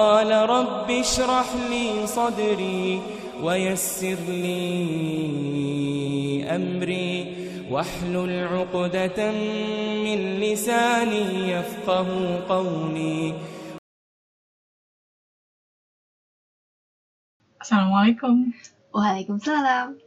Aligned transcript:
قال 0.00 0.31
رب 0.31 0.87
اشرح 0.91 1.47
لي 1.67 2.07
صدري 2.07 3.01
ويسر 3.43 4.19
لي 4.23 4.63
أمري 6.55 7.11
واحلل 7.67 8.47
عقدة 8.47 9.19
من 10.05 10.19
لساني 10.39 11.51
يفقه 11.51 12.07
قولي 12.47 13.35
Assalamualaikum. 17.61 18.55
Waalaikumsalam. 18.95 19.99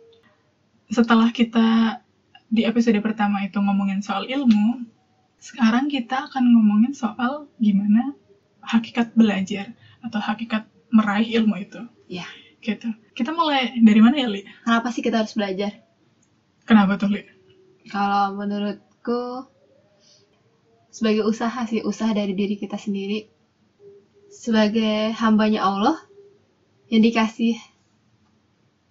Setelah 0.90 1.28
kita 1.28 2.00
di 2.48 2.64
episode 2.64 2.98
pertama 3.04 3.44
itu 3.46 3.60
ngomongin 3.60 4.00
soal 4.00 4.26
ilmu, 4.26 4.88
sekarang 5.38 5.86
kita 5.92 6.24
akan 6.32 6.44
ngomongin 6.50 6.96
soal 6.96 7.46
gimana 7.62 8.16
hakikat 8.64 9.12
belajar 9.14 9.76
atau 10.04 10.20
hakikat 10.20 10.68
meraih 10.92 11.40
ilmu 11.40 11.56
itu. 11.58 11.80
Ya. 12.06 12.28
Gitu. 12.60 12.88
Kita 13.16 13.32
mulai 13.32 13.76
dari 13.80 14.00
mana 14.00 14.16
ya, 14.16 14.28
Li? 14.28 14.44
Kenapa 14.64 14.88
sih 14.92 15.04
kita 15.04 15.24
harus 15.24 15.36
belajar? 15.36 15.84
Kenapa 16.64 16.96
tuh, 16.96 17.12
Li? 17.12 17.24
Kalau 17.88 18.36
menurutku 18.36 19.44
sebagai 20.88 21.26
usaha 21.28 21.66
sih, 21.68 21.84
usaha 21.84 22.12
dari 22.14 22.32
diri 22.32 22.56
kita 22.56 22.80
sendiri. 22.80 23.28
Sebagai 24.32 25.12
hambanya 25.18 25.66
Allah 25.66 25.96
yang 26.88 27.04
dikasih 27.04 27.58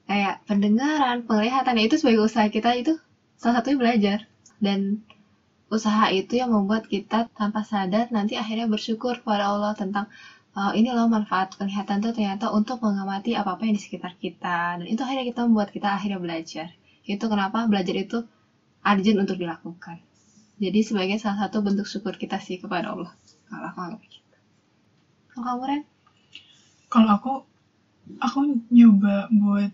kayak 0.06 0.46
pendengaran, 0.46 1.26
penglihatan, 1.26 1.80
ya 1.80 1.84
itu 1.88 1.98
sebagai 1.98 2.28
usaha 2.28 2.46
kita 2.52 2.76
itu 2.78 2.94
salah 3.40 3.64
satunya 3.64 3.80
belajar. 3.80 4.18
Dan 4.62 5.02
usaha 5.74 6.14
itu 6.14 6.38
yang 6.38 6.54
membuat 6.54 6.86
kita 6.86 7.34
tanpa 7.34 7.66
sadar 7.66 8.14
nanti 8.14 8.38
akhirnya 8.38 8.70
bersyukur 8.70 9.26
kepada 9.26 9.50
Allah 9.50 9.74
tentang 9.74 10.06
uh, 10.58 10.72
ini 10.78 10.90
loh 10.94 11.10
manfaat 11.10 11.58
penglihatan 11.58 12.02
tuh 12.02 12.14
ternyata 12.14 12.54
untuk 12.54 12.82
mengamati 12.82 13.34
apa-apa 13.34 13.66
yang 13.66 13.76
di 13.78 13.84
sekitar 13.84 14.18
kita. 14.18 14.82
Dan 14.82 14.86
itu 14.86 15.02
akhirnya 15.02 15.26
kita 15.30 15.42
membuat 15.46 15.70
kita 15.74 15.94
akhirnya 15.94 16.20
belajar. 16.22 16.68
Itu 17.04 17.26
kenapa 17.28 17.66
belajar 17.66 17.96
itu 17.98 18.24
urgent 18.84 19.18
untuk 19.20 19.38
dilakukan. 19.38 19.98
Jadi 20.62 20.80
sebagai 20.86 21.18
salah 21.18 21.50
satu 21.50 21.66
bentuk 21.66 21.90
syukur 21.90 22.16
kita 22.16 22.38
sih 22.38 22.62
kepada 22.62 22.94
Allah. 22.94 23.12
Kalau 23.50 23.70
anggap 23.74 24.02
gitu. 24.06 24.38
Kalau 25.34 25.44
kamu 25.44 25.64
Ren? 25.66 25.82
Kalau 26.94 27.10
aku 27.10 27.34
aku 28.22 28.40
nyoba 28.70 29.32
buat 29.34 29.72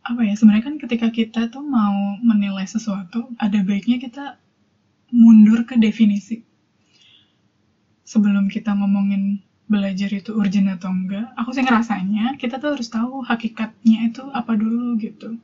apa 0.00 0.20
ya 0.26 0.34
sebenarnya 0.34 0.64
kan 0.66 0.76
ketika 0.80 1.08
kita 1.12 1.40
tuh 1.54 1.62
mau 1.62 2.18
menilai 2.18 2.66
sesuatu 2.66 3.30
ada 3.38 3.62
baiknya 3.62 4.02
kita 4.02 4.42
mundur 5.14 5.62
ke 5.62 5.78
definisi 5.78 6.42
sebelum 8.10 8.50
kita 8.50 8.74
ngomongin 8.74 9.38
belajar 9.70 10.10
itu 10.10 10.34
urgent 10.34 10.66
atau 10.66 10.90
enggak 10.90 11.30
aku 11.38 11.54
sih 11.54 11.62
ngerasanya 11.62 12.34
kita 12.42 12.58
tuh 12.58 12.74
harus 12.74 12.90
tahu 12.90 13.22
hakikatnya 13.22 14.10
itu 14.10 14.26
apa 14.34 14.58
dulu 14.58 14.98
gitu. 14.98 15.38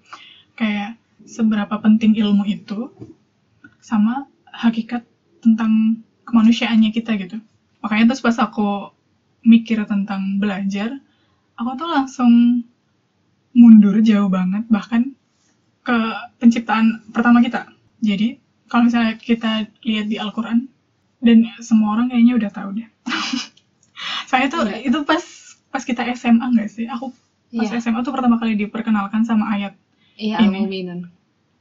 Kayak 0.58 0.98
seberapa 1.22 1.78
penting 1.78 2.18
ilmu 2.18 2.42
itu 2.50 2.90
sama 3.78 4.26
hakikat 4.50 5.06
tentang 5.38 6.02
kemanusiaannya 6.26 6.90
kita 6.90 7.14
gitu. 7.22 7.38
Makanya 7.86 8.10
terus 8.10 8.26
pas 8.26 8.34
aku 8.42 8.90
mikir 9.46 9.86
tentang 9.86 10.42
belajar 10.42 10.90
aku 11.54 11.70
tuh 11.78 11.86
langsung 11.86 12.66
mundur 13.54 14.02
jauh 14.02 14.26
banget 14.26 14.66
bahkan 14.66 15.14
ke 15.86 15.96
penciptaan 16.42 17.06
pertama 17.14 17.38
kita. 17.38 17.70
Jadi 18.02 18.42
kalau 18.66 18.90
misalnya 18.90 19.14
kita 19.14 19.70
lihat 19.86 20.10
di 20.10 20.18
Al-Quran 20.18 20.66
dan 21.22 21.46
semua 21.60 21.96
orang 21.96 22.12
kayaknya 22.12 22.34
udah 22.36 22.50
tahu 22.52 22.68
deh. 22.80 22.88
Saya 24.30 24.46
tuh 24.50 24.66
Iya. 24.68 24.86
itu 24.92 24.98
pas 25.02 25.22
pas 25.72 25.82
kita 25.82 26.02
SMA 26.14 26.46
nggak 26.52 26.68
sih? 26.68 26.84
Aku 26.88 27.12
pas 27.56 27.68
Iya. 27.68 27.78
SMA 27.80 28.00
tuh 28.02 28.12
pertama 28.12 28.36
kali 28.36 28.58
diperkenalkan 28.58 29.22
sama 29.24 29.48
ayat 29.54 29.72
iya 30.16 30.40
Ini. 30.42 30.48
Al-Mu'minun 30.66 31.00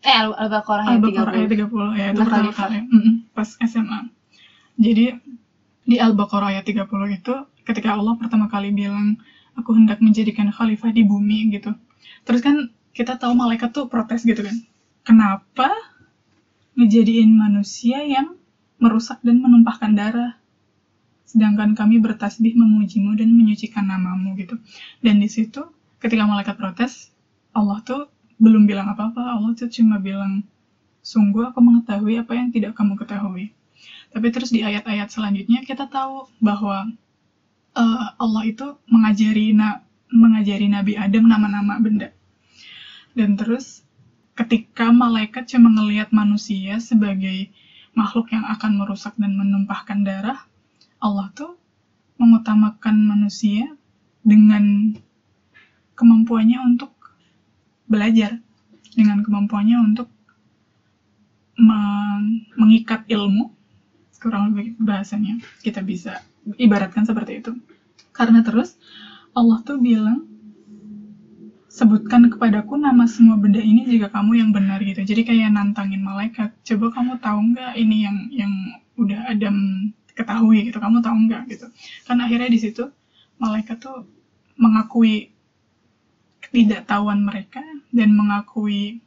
eh 0.05 0.13
Al- 0.13 0.37
Al-Baqarah 0.37 0.85
ayat 0.85 1.01
Al-Baqarah 1.01 1.33
ayat 1.33 1.49
30 1.49 1.65
30 1.65 1.97
ya 1.97 2.05
itu 2.13 2.19
pertama 2.21 2.51
kali. 2.53 2.77
Mm-mm, 2.85 3.13
pas 3.33 3.49
SMA 3.57 3.99
jadi 4.75 5.05
di 5.83 5.95
Al-Baqarah 5.97 6.53
ayat 6.57 6.65
30 6.65 6.85
itu 7.09 7.33
ketika 7.63 7.89
Allah 7.97 8.13
pertama 8.17 8.45
kali 8.45 8.69
bilang 8.69 9.17
aku 9.55 9.71
hendak 9.73 10.03
menjadikan 10.03 10.51
khalifah 10.51 10.91
di 10.91 11.01
bumi 11.01 11.47
gitu. 11.53 11.73
Terus 12.27 12.41
kan 12.43 12.55
kita 12.91 13.15
tahu 13.15 13.33
malaikat 13.33 13.71
tuh 13.71 13.87
protes 13.87 14.25
gitu 14.25 14.41
kan. 14.43 14.55
Kenapa 15.01 15.69
ngejadiin 16.75 17.31
manusia 17.31 18.03
yang 18.03 18.35
merusak 18.85 19.17
dan 19.25 19.41
menumpahkan 19.41 19.97
darah. 19.97 20.37
Sedangkan 21.25 21.73
kami 21.73 21.97
bertasbih 21.97 22.53
memujimu 22.53 23.17
dan 23.17 23.33
menyucikan 23.33 23.89
namamu 23.89 24.37
gitu. 24.37 24.61
Dan 25.01 25.17
di 25.17 25.25
situ 25.25 25.65
ketika 25.97 26.29
malaikat 26.29 26.53
protes 26.53 27.09
Allah 27.49 27.81
tuh 27.81 28.05
belum 28.37 28.69
bilang 28.69 28.85
apa-apa. 28.93 29.33
Allah 29.33 29.57
tuh 29.57 29.65
cuma 29.73 29.97
bilang 29.97 30.45
sungguh 31.01 31.49
aku 31.49 31.57
mengetahui 31.65 32.21
apa 32.21 32.37
yang 32.37 32.53
tidak 32.53 32.77
kamu 32.77 32.93
ketahui. 33.01 33.49
Tapi 34.13 34.27
terus 34.29 34.53
di 34.53 34.61
ayat-ayat 34.61 35.09
selanjutnya 35.09 35.65
kita 35.65 35.89
tahu 35.89 36.29
bahwa 36.37 36.93
eh, 37.73 38.07
Allah 38.21 38.43
itu 38.45 38.77
mengajari 38.85 39.57
na- 39.57 39.81
mengajari 40.13 40.69
Nabi 40.69 40.93
Adam 40.93 41.25
nama-nama 41.25 41.81
benda. 41.81 42.13
Dan 43.17 43.33
terus 43.33 43.81
ketika 44.35 44.91
malaikat 44.91 45.47
cuma 45.47 45.71
ngelihat 45.71 46.11
manusia 46.11 46.77
sebagai 46.83 47.49
makhluk 47.95 48.29
yang 48.35 48.43
akan 48.45 48.75
merusak 48.75 49.15
dan 49.15 49.33
menumpahkan 49.39 50.03
darah, 50.03 50.43
Allah 50.99 51.31
tuh 51.31 51.55
mengutamakan 52.19 52.95
manusia 53.07 53.71
dengan 54.21 54.95
kemampuannya 55.95 56.59
untuk 56.63 56.91
belajar, 57.87 58.39
dengan 58.95 59.23
kemampuannya 59.23 59.77
untuk 59.79 60.11
meng- 61.55 62.51
mengikat 62.59 63.07
ilmu, 63.07 63.55
kurang 64.19 64.51
lebih 64.51 64.75
bahasanya 64.79 65.39
kita 65.63 65.79
bisa 65.79 66.19
ibaratkan 66.59 67.07
seperti 67.07 67.39
itu. 67.39 67.55
Karena 68.11 68.43
terus 68.43 68.75
Allah 69.31 69.59
tuh 69.63 69.79
bilang 69.79 70.34
sebutkan 71.75 72.31
kepadaku 72.31 72.79
nama 72.79 73.03
semua 73.03 73.35
benda 73.35 73.59
ini 73.59 73.83
jika 73.83 74.07
kamu 74.07 74.39
yang 74.39 74.49
benar 74.55 74.79
gitu. 74.79 75.03
Jadi 75.03 75.27
kayak 75.27 75.51
nantangin 75.51 75.99
malaikat. 75.99 76.55
Coba 76.63 76.87
kamu 76.95 77.19
tahu 77.19 77.39
nggak 77.51 77.75
ini 77.75 78.07
yang 78.07 78.17
yang 78.31 78.53
udah 78.95 79.27
Adam 79.27 79.91
ketahui 80.15 80.71
gitu. 80.71 80.79
Kamu 80.79 81.03
tahu 81.03 81.27
nggak 81.27 81.51
gitu. 81.51 81.67
Kan 82.07 82.23
akhirnya 82.23 82.47
di 82.47 82.59
situ 82.63 82.87
malaikat 83.43 83.83
tuh 83.83 84.07
mengakui 84.55 85.35
ketidaktahuan 86.39 87.27
mereka 87.27 87.59
dan 87.91 88.15
mengakui 88.15 89.03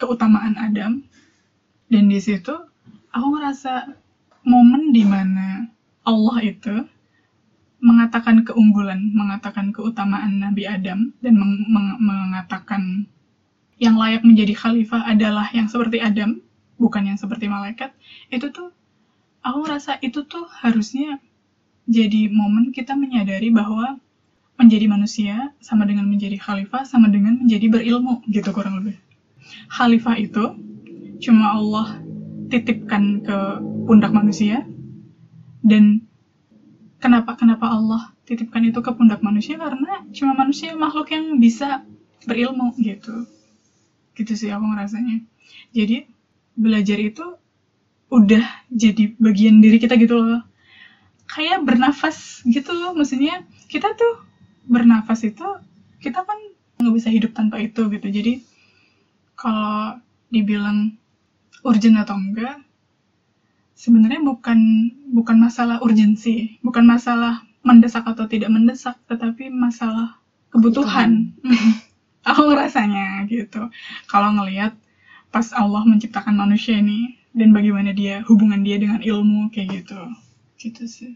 keutamaan 0.00 0.56
Adam. 0.56 1.04
Dan 1.92 2.08
di 2.08 2.24
situ 2.24 2.56
aku 3.12 3.26
ngerasa 3.36 3.84
momen 4.48 4.96
di 4.96 5.04
mana 5.04 5.68
Allah 6.08 6.40
itu 6.40 6.88
mengatakan 7.78 8.42
keunggulan, 8.42 9.14
mengatakan 9.14 9.70
keutamaan 9.70 10.42
Nabi 10.42 10.66
Adam, 10.66 11.14
dan 11.22 11.34
meng- 11.38 11.66
meng- 11.70 11.98
mengatakan 12.02 13.06
yang 13.78 13.94
layak 13.94 14.26
menjadi 14.26 14.54
khalifah 14.58 15.06
adalah 15.06 15.46
yang 15.54 15.70
seperti 15.70 16.02
Adam, 16.02 16.42
bukan 16.74 17.14
yang 17.14 17.18
seperti 17.18 17.46
malaikat, 17.46 17.94
itu 18.34 18.50
tuh, 18.50 18.74
aku 19.46 19.60
rasa 19.70 19.94
itu 20.02 20.26
tuh 20.26 20.46
harusnya 20.50 21.22
jadi 21.86 22.26
momen 22.28 22.74
kita 22.74 22.98
menyadari 22.98 23.48
bahwa 23.54 24.02
menjadi 24.58 24.90
manusia 24.90 25.54
sama 25.62 25.86
dengan 25.86 26.10
menjadi 26.10 26.34
khalifah, 26.34 26.82
sama 26.82 27.06
dengan 27.06 27.38
menjadi 27.38 27.70
berilmu, 27.70 28.26
gitu 28.26 28.50
kurang 28.50 28.82
lebih. 28.82 28.98
Khalifah 29.70 30.18
itu 30.18 30.44
cuma 31.22 31.54
Allah 31.54 32.02
titipkan 32.50 33.22
ke 33.22 33.38
pundak 33.86 34.10
manusia, 34.10 34.66
dan 35.62 36.02
kenapa 36.98 37.38
kenapa 37.38 37.70
Allah 37.70 38.12
titipkan 38.26 38.62
itu 38.66 38.78
ke 38.82 38.90
pundak 38.94 39.22
manusia? 39.22 39.58
Karena 39.58 40.04
cuma 40.12 40.34
manusia 40.34 40.74
makhluk 40.74 41.10
yang 41.14 41.38
bisa 41.38 41.82
berilmu 42.26 42.74
gitu. 42.78 43.26
Gitu 44.14 44.32
sih 44.34 44.50
aku 44.50 44.66
ngerasanya. 44.66 45.22
Jadi 45.72 46.06
belajar 46.58 46.98
itu 46.98 47.24
udah 48.10 48.44
jadi 48.68 49.14
bagian 49.16 49.62
diri 49.62 49.78
kita 49.78 49.94
gitu 49.96 50.18
loh. 50.18 50.42
Kayak 51.30 51.64
bernafas 51.64 52.42
gitu 52.44 52.74
loh. 52.74 52.92
Maksudnya 52.92 53.46
kita 53.70 53.94
tuh 53.94 54.26
bernafas 54.68 55.24
itu 55.24 55.46
kita 56.02 56.22
kan 56.22 56.38
nggak 56.78 56.94
bisa 56.94 57.08
hidup 57.10 57.32
tanpa 57.34 57.62
itu 57.62 57.86
gitu. 57.90 58.06
Jadi 58.10 58.42
kalau 59.38 60.02
dibilang 60.28 60.98
urgent 61.64 61.96
atau 61.98 62.18
enggak 62.18 62.67
sebenarnya 63.78 64.18
bukan 64.18 64.58
bukan 65.14 65.36
masalah 65.38 65.78
urgensi, 65.78 66.58
bukan 66.66 66.82
masalah 66.82 67.46
mendesak 67.62 68.02
atau 68.02 68.26
tidak 68.26 68.50
mendesak, 68.50 68.98
tetapi 69.06 69.46
masalah 69.46 70.18
kebutuhan. 70.50 71.30
Aku 72.28 72.50
ngerasanya 72.50 73.22
gitu. 73.30 73.70
Kalau 74.10 74.34
ngelihat 74.34 74.74
pas 75.30 75.54
Allah 75.54 75.86
menciptakan 75.86 76.34
manusia 76.34 76.82
ini 76.82 77.14
dan 77.30 77.54
bagaimana 77.54 77.94
dia 77.94 78.26
hubungan 78.26 78.66
dia 78.66 78.82
dengan 78.82 78.98
ilmu 78.98 79.54
kayak 79.54 79.86
gitu, 79.86 80.00
gitu 80.58 80.82
sih. 80.90 81.12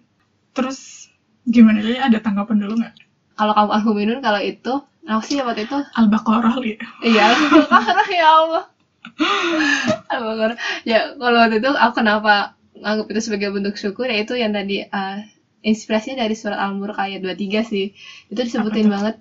Terus 0.55 1.11
Gimana 1.43 1.83
jadi 1.83 1.99
ada 1.99 2.19
tanggapan 2.23 2.63
dulu 2.63 2.79
nggak? 2.79 2.95
Kalau 3.35 3.53
kamu 3.59 3.71
al-muminun 3.75 4.21
kalau 4.23 4.39
itu 4.39 4.79
aku 5.03 5.23
sih 5.27 5.43
waktu 5.43 5.67
itu 5.67 5.75
Al-Baqarah 5.99 6.55
iya 7.03 7.35
al-baqarah 7.35 8.09
ya 8.15 8.29
Allah. 8.31 8.65
al-baqarah. 10.17 10.57
Ya 10.89 10.99
kalau 11.21 11.37
waktu 11.43 11.57
itu 11.63 11.71
aku 11.73 11.93
kenapa 12.01 12.57
anggap 12.89 13.07
itu 13.13 13.21
sebagai 13.27 13.49
bentuk 13.55 13.75
syukur 13.79 14.07
yaitu 14.09 14.35
yang 14.39 14.53
tadi 14.57 14.85
eh, 14.85 15.17
inspirasinya 15.63 16.25
dari 16.27 16.35
surat 16.35 16.59
Al-Mulk 16.59 16.99
ayat 16.99 17.21
23 17.25 17.63
sih. 17.73 17.87
Itu 18.33 18.41
disebutin 18.47 18.87
tuh? 18.89 18.93
banget 18.95 19.15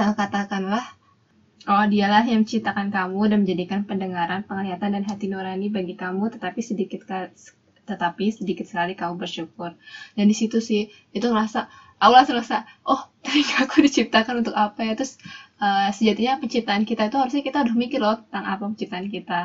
eh, 0.00 0.12
katakanlah 0.18 0.84
Oh, 1.68 1.84
dialah 1.84 2.24
yang 2.24 2.40
menciptakan 2.42 2.88
kamu 2.88 3.20
dan 3.30 3.38
menjadikan 3.44 3.80
pendengaran, 3.84 4.40
penglihatan 4.48 4.96
dan 4.96 5.04
hati 5.04 5.28
nurani 5.28 5.68
bagi 5.68 5.92
kamu, 5.92 6.32
tetapi 6.32 6.60
sedikit 6.64 7.04
tetapi 7.84 8.24
sedikit 8.32 8.64
sekali 8.64 8.96
kamu 8.96 9.20
bersyukur. 9.20 9.76
Dan 10.16 10.24
di 10.30 10.36
situ 10.36 10.58
sih 10.64 10.88
itu 11.12 11.26
ngerasa 11.28 11.68
aku 12.00 12.12
langsung 12.16 12.34
ngerasa, 12.40 12.64
oh, 12.88 13.00
telinga 13.24 13.56
aku 13.68 13.76
diciptakan 13.84 14.40
untuk 14.40 14.56
apa 14.56 14.80
ya? 14.88 14.92
Terus 14.96 15.20
eh, 15.60 15.88
sejatinya 15.92 16.40
penciptaan 16.40 16.84
kita 16.88 17.12
itu 17.12 17.16
harusnya 17.20 17.42
kita 17.44 17.58
udah 17.64 17.74
mikir 17.76 18.00
loh 18.00 18.16
tentang 18.24 18.44
apa 18.48 18.62
penciptaan 18.72 19.06
kita. 19.12 19.40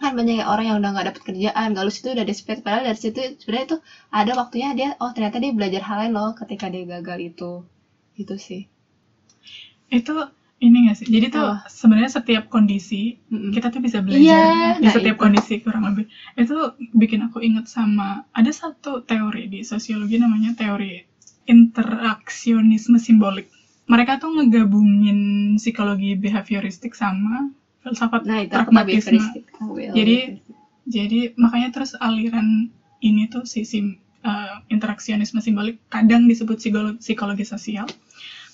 Kan 0.00 0.12
banyak 0.18 0.46
orang 0.52 0.64
yang 0.68 0.76
udah 0.80 0.90
nggak 0.92 1.06
dapet 1.08 1.22
kerjaan, 1.28 1.66
gak 1.74 1.84
lulus 1.84 1.98
itu 2.00 2.08
udah 2.16 2.26
desperate, 2.30 2.62
padahal 2.64 2.84
dari 2.88 2.98
situ 3.04 3.20
sebenarnya 3.40 3.66
itu 3.70 3.76
ada 4.20 4.32
waktunya 4.40 4.68
dia, 4.78 4.88
oh 5.02 5.10
ternyata 5.14 5.36
dia 5.42 5.52
belajar 5.58 5.82
hal 5.88 5.96
lain 6.00 6.12
loh 6.18 6.30
ketika 6.40 6.66
dia 6.72 6.82
gagal 6.92 7.18
itu. 7.30 7.50
Gitu 8.18 8.34
sih. 8.46 8.60
Itu 9.88 10.14
ini 10.58 10.76
nggak 10.88 10.96
sih? 10.98 11.06
Jadi 11.06 11.26
tuh 11.30 11.46
Apa? 11.54 11.70
sebenarnya 11.70 12.10
setiap 12.18 12.44
kondisi 12.50 13.14
Mm-mm. 13.30 13.54
kita 13.54 13.70
tuh 13.70 13.78
bisa 13.86 13.98
belajar 14.02 14.18
Iya, 14.24 14.42
di 14.82 14.88
nah 14.88 14.92
setiap 14.94 15.16
itu. 15.16 15.22
kondisi 15.22 15.54
kurang 15.64 15.84
lebih. 15.88 16.04
Itu 16.34 16.56
bikin 16.98 17.20
aku 17.30 17.38
inget 17.46 17.66
sama 17.70 18.26
ada 18.34 18.50
satu 18.50 18.92
teori 19.06 19.46
di 19.52 19.60
sosiologi 19.62 20.18
namanya 20.18 20.50
teori 20.58 20.98
interaksionisme 21.48 22.98
simbolik. 22.98 23.46
Mereka 23.88 24.20
tuh 24.20 24.30
ngegabungin 24.36 25.18
psikologi 25.56 26.12
behavioristik 26.18 26.92
sama 26.92 27.48
filsafat 27.88 28.22
Nah, 28.22 28.38
itu 28.38 28.52
pragmatisme. 29.10 29.18
Jadi- 29.94 30.26
Jadi 30.86 31.18
makanya 31.34 31.68
terus 31.70 31.92
aliran 31.94 32.72
ini 32.98 33.26
tuh 33.26 33.44
si 33.44 33.60
sim- 33.62 33.96
eh, 34.18 34.56
interaksionisme 34.66 35.36
simbolik 35.38 35.76
kadang 35.86 36.24
disebut 36.24 36.56
psikolo- 36.56 36.96
psikologi 36.96 37.44
sosial 37.44 37.84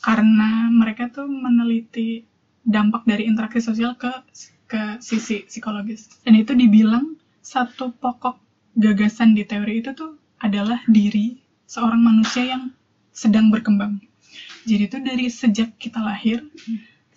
karena 0.00 0.66
mereka 0.68 1.08
tuh 1.08 1.24
meneliti 1.24 2.26
dampak 2.60 3.04
dari 3.04 3.24
interaksi 3.24 3.60
sosial 3.60 3.94
ke 3.94 4.10
ke 4.64 4.98
sisi 4.98 5.44
psikologis. 5.44 6.10
Dan 6.20 6.34
itu 6.34 6.52
dibilang 6.52 7.14
satu 7.38 7.92
pokok 7.92 8.40
gagasan 8.74 9.32
di 9.32 9.44
teori 9.44 9.78
itu 9.78 9.92
tuh 9.92 10.16
adalah 10.38 10.82
diri 10.86 11.38
seorang 11.64 12.00
manusia 12.00 12.50
yang 12.50 12.74
sedang 13.10 13.46
berkembang. 13.46 14.02
Jadi 14.64 14.82
itu 14.84 14.98
dari 14.98 15.26
sejak 15.28 15.76
kita 15.76 16.00
lahir 16.00 16.42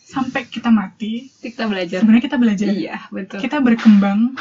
sampai 0.08 0.48
kita 0.48 0.72
mati, 0.72 1.28
kita 1.44 1.68
belajar. 1.68 2.00
sebenarnya 2.00 2.24
kita 2.32 2.40
belajar 2.40 2.68
Iya, 2.72 2.96
betul. 3.12 3.44
kita 3.44 3.60
berkembang 3.60 4.40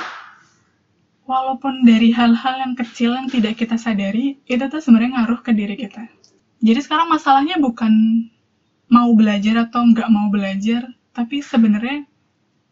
walaupun 1.27 1.83
dari 1.83 2.15
hal-hal 2.15 2.55
yang 2.63 2.73
kecil 2.79 3.13
yang 3.19 3.27
tidak 3.27 3.59
kita 3.59 3.75
sadari 3.75 4.39
itu 4.47 4.63
tuh 4.71 4.79
sebenarnya 4.79 5.21
ngaruh 5.21 5.43
ke 5.43 5.51
diri 5.51 5.75
kita 5.75 6.07
jadi 6.63 6.79
sekarang 6.79 7.11
masalahnya 7.11 7.59
bukan 7.59 7.91
mau 8.87 9.11
belajar 9.13 9.67
atau 9.67 9.83
nggak 9.83 10.07
mau 10.07 10.31
belajar 10.31 10.87
tapi 11.11 11.43
sebenarnya 11.43 12.07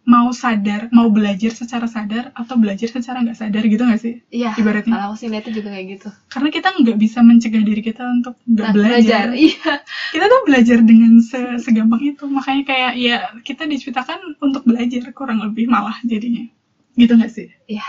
mau 0.05 0.29
sadar 0.31 0.93
mau 0.93 1.09
belajar 1.09 1.49
secara 1.49 1.89
sadar 1.89 2.29
atau 2.37 2.61
belajar 2.61 2.93
secara 2.93 3.25
nggak 3.25 3.41
sadar 3.41 3.65
gitu 3.65 3.83
nggak 3.83 3.97
sih 3.99 4.15
Iya. 4.29 4.53
ibaratnya. 4.55 4.93
Kalau 4.93 5.07
aku 5.09 5.17
sih 5.17 5.29
lihatnya 5.33 5.53
juga 5.57 5.69
kayak 5.73 5.87
gitu. 5.97 6.09
karena 6.29 6.49
kita 6.51 6.69
nggak 6.77 6.99
bisa 7.01 7.19
mencegah 7.21 7.63
diri 7.63 7.81
kita 7.81 8.03
untuk 8.05 8.35
nggak 8.45 8.67
Nah, 8.69 8.75
belajar 8.77 9.27
Iya. 9.49 9.73
kita 10.13 10.25
tuh 10.27 10.41
belajar 10.45 10.79
dengan 10.81 11.13
se- 11.19 11.57
segampang 11.59 12.05
itu 12.05 12.25
makanya 12.29 12.63
kayak 12.65 12.93
ya 12.95 13.17
kita 13.41 13.65
diciptakan 13.65 14.37
untuk 14.39 14.63
belajar 14.63 15.09
kurang 15.11 15.41
lebih 15.41 15.67
malah 15.67 15.97
jadinya 16.05 16.45
gitu 16.95 17.17
nggak 17.17 17.33
sih 17.33 17.49
Iya. 17.65 17.89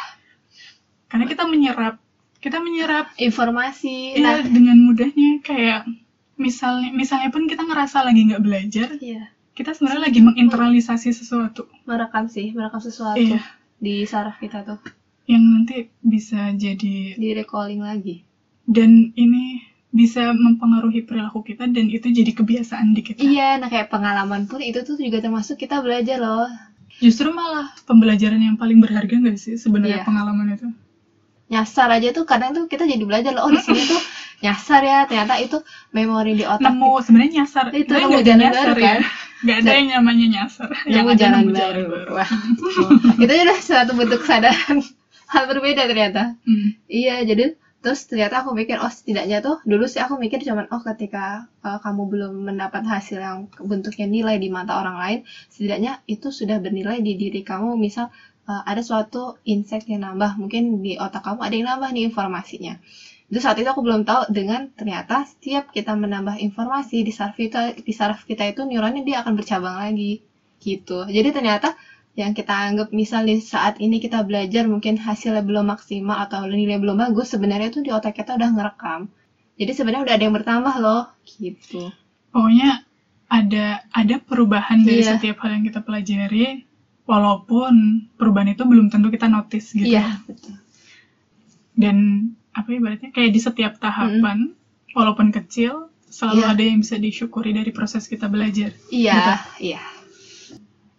karena 1.08 1.26
kita 1.26 1.44
menyerap 1.46 2.00
kita 2.40 2.62
menyerap 2.62 3.10
Informasi. 3.18 4.16
ya 4.16 4.24
Nah, 4.24 4.40
dengan 4.46 4.78
mudahnya 4.80 5.42
kayak 5.42 5.84
misalnya 6.36 6.92
misalnya 6.92 7.28
pun 7.28 7.44
kita 7.44 7.60
ngerasa 7.60 8.04
lagi 8.04 8.22
nggak 8.24 8.44
belajar 8.44 8.88
iya. 9.00 9.35
Kita 9.56 9.72
sebenarnya 9.72 10.04
lagi 10.04 10.20
menginternalisasi 10.20 11.10
sesuatu 11.10 11.64
Merekam 11.84 12.28
sih, 12.28 12.52
merekam 12.52 12.78
sesuatu 12.78 13.18
Iya. 13.18 13.40
di 13.78 14.04
saraf 14.04 14.36
kita 14.38 14.62
tuh. 14.62 14.80
yang 15.26 15.42
nanti 15.42 15.90
bisa 16.00 16.54
jadi 16.54 17.16
Di 17.16 17.30
recalling 17.34 17.82
lagi. 17.82 18.22
dan 18.64 18.90
ini 19.16 19.58
bisa 19.90 20.30
mempengaruhi 20.30 21.02
perilaku 21.02 21.40
kita 21.42 21.66
dan 21.66 21.88
itu 21.88 22.12
jadi 22.12 22.30
kebiasaan 22.30 22.92
di 22.92 23.02
kita 23.02 23.20
Iya, 23.20 23.56
nah 23.56 23.66
kayak 23.66 23.88
pengalaman 23.88 24.44
pun 24.44 24.60
itu 24.60 24.84
tuh 24.84 24.94
juga 24.96 25.18
termasuk 25.18 25.56
kita 25.56 25.80
belajar 25.80 26.20
loh. 26.20 26.46
justru 26.96 27.28
malah 27.28 27.74
pembelajaran 27.84 28.40
yang 28.40 28.56
paling 28.56 28.78
berharga 28.78 29.16
nggak 29.18 29.36
sih 29.36 29.56
sebenarnya 29.56 30.00
Iya. 30.00 30.06
pengalaman 30.06 30.48
itu 30.52 30.68
Nyasar 31.46 31.90
aja 31.92 32.10
tuh 32.10 32.26
kadang 32.26 32.52
tuh 32.52 32.66
kita 32.66 32.84
jadi 32.84 33.02
belajar 33.02 33.30
loh. 33.30 33.46
Oh, 33.46 33.52
di 33.52 33.62
sini 33.62 33.78
tuh 33.86 34.02
nyasar 34.42 34.82
ya. 34.82 35.06
Ternyata 35.06 35.38
itu 35.38 35.62
memori 35.92 36.34
di 36.34 36.42
otak. 36.42 36.58
nemu 36.60 36.98
sebenarnya 37.06 37.32
nyasar 37.40 37.66
Itu 37.70 37.94
nemu 37.94 38.18
jalan 38.18 38.40
nyasar 38.42 38.68
baru, 38.74 38.82
ya 38.82 38.96
nggak 39.44 39.58
ada 39.64 39.72
yang 39.76 39.88
namanya 40.00 40.26
nyasar 40.32 40.70
yang 40.88 41.06
ada 41.10 41.20
jalan 41.20 41.42
nemu 41.44 41.54
baru. 41.56 41.84
Wah. 42.16 42.32
Oh, 42.80 42.92
itu 43.24 43.32
udah 43.32 43.60
suatu 43.60 43.92
bentuk 43.92 44.24
kesadaran 44.24 44.80
hal 45.28 45.44
berbeda 45.50 45.90
ternyata. 45.90 46.38
Hmm. 46.46 46.78
Iya, 46.88 47.26
jadi 47.28 47.58
terus 47.84 48.08
ternyata 48.10 48.42
aku 48.42 48.58
mikir, 48.58 48.82
oh 48.82 48.90
setidaknya 48.90 49.46
tuh 49.46 49.62
dulu 49.62 49.86
sih 49.86 50.02
aku 50.02 50.18
mikir 50.18 50.42
cuman 50.42 50.66
oh 50.74 50.82
ketika 50.82 51.46
uh, 51.62 51.78
kamu 51.84 52.02
belum 52.10 52.34
mendapat 52.50 52.82
hasil 52.82 53.22
yang 53.22 53.38
bentuknya 53.62 54.10
nilai 54.10 54.42
di 54.42 54.50
mata 54.50 54.80
orang 54.80 54.98
lain, 54.98 55.20
setidaknya 55.54 56.02
itu 56.10 56.34
sudah 56.34 56.58
bernilai 56.58 57.04
di 57.04 57.14
diri 57.14 57.46
kamu. 57.46 57.78
Misal 57.78 58.10
uh, 58.50 58.64
ada 58.66 58.82
suatu 58.82 59.38
insight 59.46 59.86
yang 59.86 60.02
nambah, 60.02 60.40
mungkin 60.42 60.82
di 60.82 60.98
otak 60.98 61.22
kamu 61.26 61.40
ada 61.46 61.54
yang 61.54 61.68
nambah 61.76 61.90
nih 61.94 62.04
informasinya. 62.10 62.82
Itu 63.30 63.40
saat 63.42 63.58
itu 63.58 63.68
aku 63.74 63.82
belum 63.82 64.02
tahu 64.06 64.30
dengan 64.30 64.70
ternyata 64.80 65.26
setiap 65.26 65.74
kita 65.74 65.98
menambah 65.98 66.38
informasi 66.38 67.02
di 67.02 67.12
saraf 67.18 67.36
kita 67.38 67.74
di 67.74 67.94
saraf 67.94 68.22
kita 68.30 68.44
itu 68.52 68.62
neuronnya 68.70 69.02
dia 69.08 69.18
akan 69.26 69.34
bercabang 69.40 69.76
lagi 69.82 70.22
gitu. 70.62 71.06
Jadi 71.10 71.30
ternyata 71.36 71.74
yang 72.16 72.32
kita 72.32 72.54
anggap 72.72 72.88
misalnya 72.96 73.36
saat 73.44 73.76
ini 73.84 74.00
kita 74.00 74.24
belajar 74.24 74.64
mungkin 74.72 74.96
hasilnya 74.96 75.44
belum 75.44 75.68
maksimal 75.74 76.16
atau 76.24 76.48
nilai 76.48 76.80
belum 76.80 76.96
bagus 77.04 77.28
sebenarnya 77.36 77.68
itu 77.72 77.84
di 77.84 77.92
otak 77.92 78.16
kita 78.16 78.40
udah 78.40 78.50
ngerekam 78.56 79.12
jadi 79.60 79.72
sebenarnya 79.76 80.04
udah 80.08 80.14
ada 80.16 80.24
yang 80.24 80.36
bertambah 80.40 80.76
loh 80.80 81.04
gitu 81.28 81.92
pokoknya 82.32 82.88
ada 83.28 83.84
ada 83.92 84.16
perubahan 84.24 84.80
dari 84.88 85.04
Iya. 85.04 85.20
setiap 85.20 85.44
hal 85.44 85.60
yang 85.60 85.64
kita 85.68 85.84
pelajari 85.84 86.64
walaupun 87.04 87.74
perubahan 88.16 88.56
itu 88.56 88.64
belum 88.64 88.88
tentu 88.88 89.12
kita 89.12 89.28
notice 89.28 89.76
gitu 89.76 89.92
iya 89.92 90.16
betul 90.24 90.56
dan 91.76 91.96
apa 92.56 92.70
ibaratnya 92.72 93.12
kayak 93.12 93.32
di 93.32 93.40
setiap 93.40 93.78
tahapan 93.78 94.56
walaupun 94.96 95.30
kecil 95.30 95.92
selalu 96.08 96.42
Iya. 96.42 96.52
ada 96.56 96.64
yang 96.64 96.78
bisa 96.80 96.96
disyukuri 96.96 97.52
dari 97.52 97.70
proses 97.70 98.08
kita 98.08 98.32
belajar 98.32 98.72
iya 98.90 99.44
iya 99.60 99.84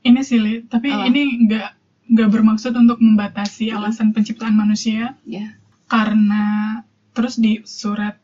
ini 0.04 0.20
sih 0.22 0.38
Li, 0.38 0.62
tapi 0.62 0.92
Apa? 0.92 1.08
ini 1.08 1.48
nggak 1.48 1.68
nggak 2.06 2.28
bermaksud 2.30 2.70
untuk 2.72 3.00
membatasi 3.00 3.72
alasan 3.72 4.12
penciptaan 4.12 4.54
manusia 4.54 5.16
iya 5.24 5.56
karena 5.86 6.78
terus 7.12 7.36
di 7.36 7.62
surat 7.64 8.20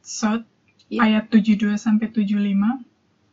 Sot 0.00 0.44
Iya. 0.84 1.00
ayat 1.24 1.32
72 1.32 1.80
sampai 1.80 2.12
75 2.12 2.36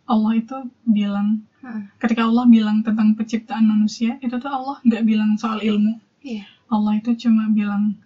Allah 0.07 0.33
itu 0.33 0.55
bilang 0.87 1.43
Heeh. 1.59 1.83
ketika 1.99 2.23
Allah 2.23 2.47
bilang 2.47 2.79
tentang 2.79 3.13
penciptaan 3.13 3.67
manusia 3.67 4.15
itu 4.23 4.31
tuh 4.39 4.47
Allah 4.47 4.79
nggak 4.81 5.03
bilang 5.03 5.35
soal 5.35 5.59
ilmu 5.59 5.99
iya 6.23 6.47
Allah 6.71 6.95
itu 6.95 7.11
cuma 7.19 7.51
bilang 7.51 7.99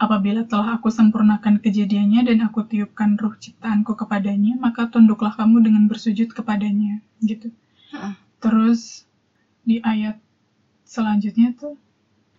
apabila 0.00 0.48
telah 0.48 0.80
aku 0.80 0.88
sempurnakan 0.88 1.60
kejadiannya 1.60 2.24
dan 2.24 2.40
aku 2.40 2.64
tiupkan 2.64 3.20
ruh 3.20 3.36
ciptaanku 3.36 3.92
kepadanya 3.92 4.56
maka 4.56 4.88
tunduklah 4.88 5.36
kamu 5.36 5.60
dengan 5.60 5.84
bersujud 5.84 6.32
kepadanya 6.32 7.04
gitu. 7.20 7.52
Heeh. 7.92 8.14
terus 8.40 9.04
di 9.66 9.82
ayat 9.84 10.16
selanjutnya 10.88 11.52
tuh 11.52 11.76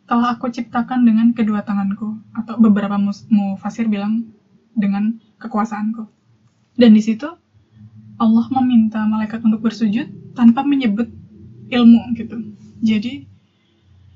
telah 0.10 0.36
aku 0.36 0.50
ciptakan 0.52 1.06
dengan 1.08 1.32
kedua 1.32 1.62
tanganku 1.64 2.20
atau 2.36 2.60
beberapa 2.60 3.00
mufasir 3.32 3.88
bilang 3.88 4.28
dengan 4.76 5.22
kekuasaanku. 5.40 6.04
Dan 6.76 6.92
di 6.98 7.00
situ 7.00 7.32
Allah 8.20 8.46
meminta 8.52 9.08
malaikat 9.08 9.40
untuk 9.48 9.64
bersujud 9.64 10.36
tanpa 10.36 10.68
menyebut 10.68 11.08
ilmu 11.72 12.12
gitu. 12.20 12.36
Jadi 12.84 13.31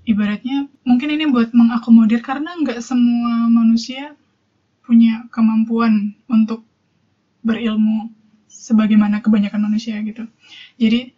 ibaratnya 0.06 0.70
mungkin 0.86 1.10
ini 1.18 1.26
buat 1.30 1.50
mengakomodir 1.52 2.22
karena 2.22 2.54
nggak 2.62 2.80
semua 2.82 3.50
manusia 3.50 4.14
punya 4.86 5.26
kemampuan 5.34 6.14
untuk 6.30 6.62
berilmu 7.42 8.14
sebagaimana 8.46 9.22
kebanyakan 9.22 9.66
manusia 9.66 9.98
gitu 10.06 10.30
jadi 10.78 11.10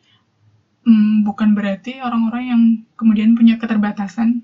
hmm, 0.88 1.28
bukan 1.28 1.52
berarti 1.52 2.00
orang-orang 2.00 2.44
yang 2.48 2.62
kemudian 2.96 3.36
punya 3.36 3.60
keterbatasan 3.60 4.42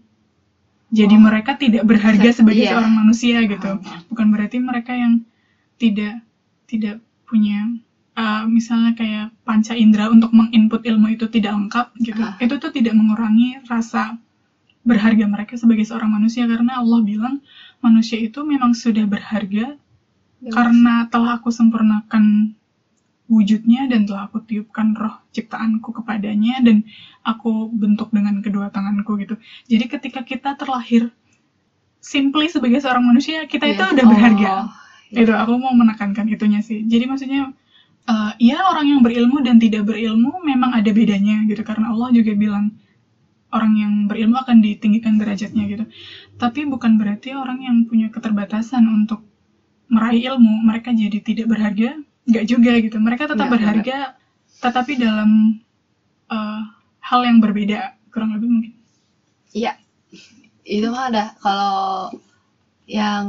jadi 0.94 1.16
Oh. 1.18 1.24
mereka 1.26 1.58
tidak 1.58 1.88
berharga 1.90 2.30
sebagai 2.30 2.68
iya. 2.68 2.78
seorang 2.78 2.94
manusia 2.94 3.42
gitu 3.48 3.80
Paham. 3.80 4.06
bukan 4.12 4.28
berarti 4.30 4.58
mereka 4.62 4.92
yang 4.94 5.24
tidak 5.82 6.22
tidak 6.70 7.02
punya 7.26 7.66
uh, 8.14 8.46
misalnya 8.46 8.94
kayak 8.94 9.28
panca 9.48 9.74
indera 9.74 10.12
untuk 10.12 10.30
menginput 10.36 10.86
ilmu 10.86 11.16
itu 11.18 11.26
tidak 11.32 11.56
lengkap 11.58 11.88
gitu 12.04 12.22
Ah. 12.22 12.38
itu 12.38 12.56
tuh 12.62 12.70
tidak 12.76 12.94
mengurangi 12.94 13.58
rasa 13.66 14.20
berharga 14.84 15.25
mereka 15.25 15.56
sebagai 15.56 15.88
seorang 15.88 16.12
manusia 16.12 16.44
karena 16.44 16.80
Allah 16.84 17.00
bilang 17.02 17.40
manusia 17.80 18.20
itu 18.20 18.44
memang 18.44 18.75
sudah 18.75 19.08
berharga 19.08 19.80
karena 20.44 21.08
telah 21.08 21.40
aku 21.40 21.48
sempurnakan 21.52 22.52
wujudnya 23.32 23.88
dan 23.88 24.04
telah 24.04 24.28
aku 24.28 24.44
tiupkan 24.44 24.92
roh 24.92 25.24
ciptaanku 25.32 25.96
kepadanya 26.04 26.60
dan 26.60 26.84
aku 27.24 27.72
bentuk 27.72 28.12
dengan 28.12 28.44
kedua 28.44 28.68
tanganku 28.68 29.16
gitu. 29.24 29.40
Jadi 29.72 29.86
ketika 29.88 30.22
kita 30.28 30.60
terlahir 30.60 31.08
simply 32.04 32.52
sebagai 32.52 32.84
seorang 32.84 33.08
manusia, 33.08 33.48
kita 33.48 33.63
itu 33.72 33.80
udah 33.80 34.06
berharga. 34.06 34.54
Iya. 35.08 35.16
Oh, 35.16 35.24
Itu 35.24 35.32
aku 35.32 35.54
mau 35.56 35.72
menekankan 35.72 36.28
itunya 36.28 36.60
sih. 36.60 36.84
Jadi 36.84 37.08
maksudnya 37.08 37.56
ya 38.36 38.68
orang 38.68 38.92
yang 38.92 39.00
berilmu 39.00 39.40
dan 39.40 39.56
tidak 39.63 39.88
berilmu 39.88 40.44
memang 40.44 40.75
ada 40.75 40.92
bedanya 40.92 41.48
gitu 41.48 41.63
karena 41.63 41.96
Allah 41.96 42.12
juga 42.12 42.36
bilang 42.36 42.75
orang 43.55 43.74
yang 43.83 43.93
berilmu 44.10 44.36
akan 44.43 44.57
ditinggikan 44.65 45.15
derajatnya 45.22 45.63
gitu. 45.72 45.86
Tapi 46.41 46.62
bukan 46.74 46.91
berarti 47.00 47.29
orang 47.38 47.60
yang 47.67 47.77
punya 47.89 48.07
keterbatasan 48.15 48.83
untuk 48.89 49.22
meraih 49.93 50.22
ilmu 50.36 50.53
mereka 50.69 50.89
jadi 50.95 51.19
tidak 51.22 51.48
berharga, 51.53 51.89
nggak 52.29 52.45
juga 52.51 52.72
gitu. 52.86 52.98
Mereka 53.00 53.24
tetap 53.31 53.48
Nggak, 53.48 53.53
berharga, 53.53 53.98
tetapi 54.63 54.93
dalam 55.00 55.29
eh, 56.31 56.62
hal 57.10 57.22
yang 57.29 57.38
berbeda 57.43 57.79
kurang 58.13 58.31
lebih 58.36 58.50
mungkin. 58.53 58.74
Iya, 59.60 59.72
itu 60.75 60.88
mah 60.93 61.05
ada 61.10 61.24
kalau 61.43 62.12
yang 62.88 63.25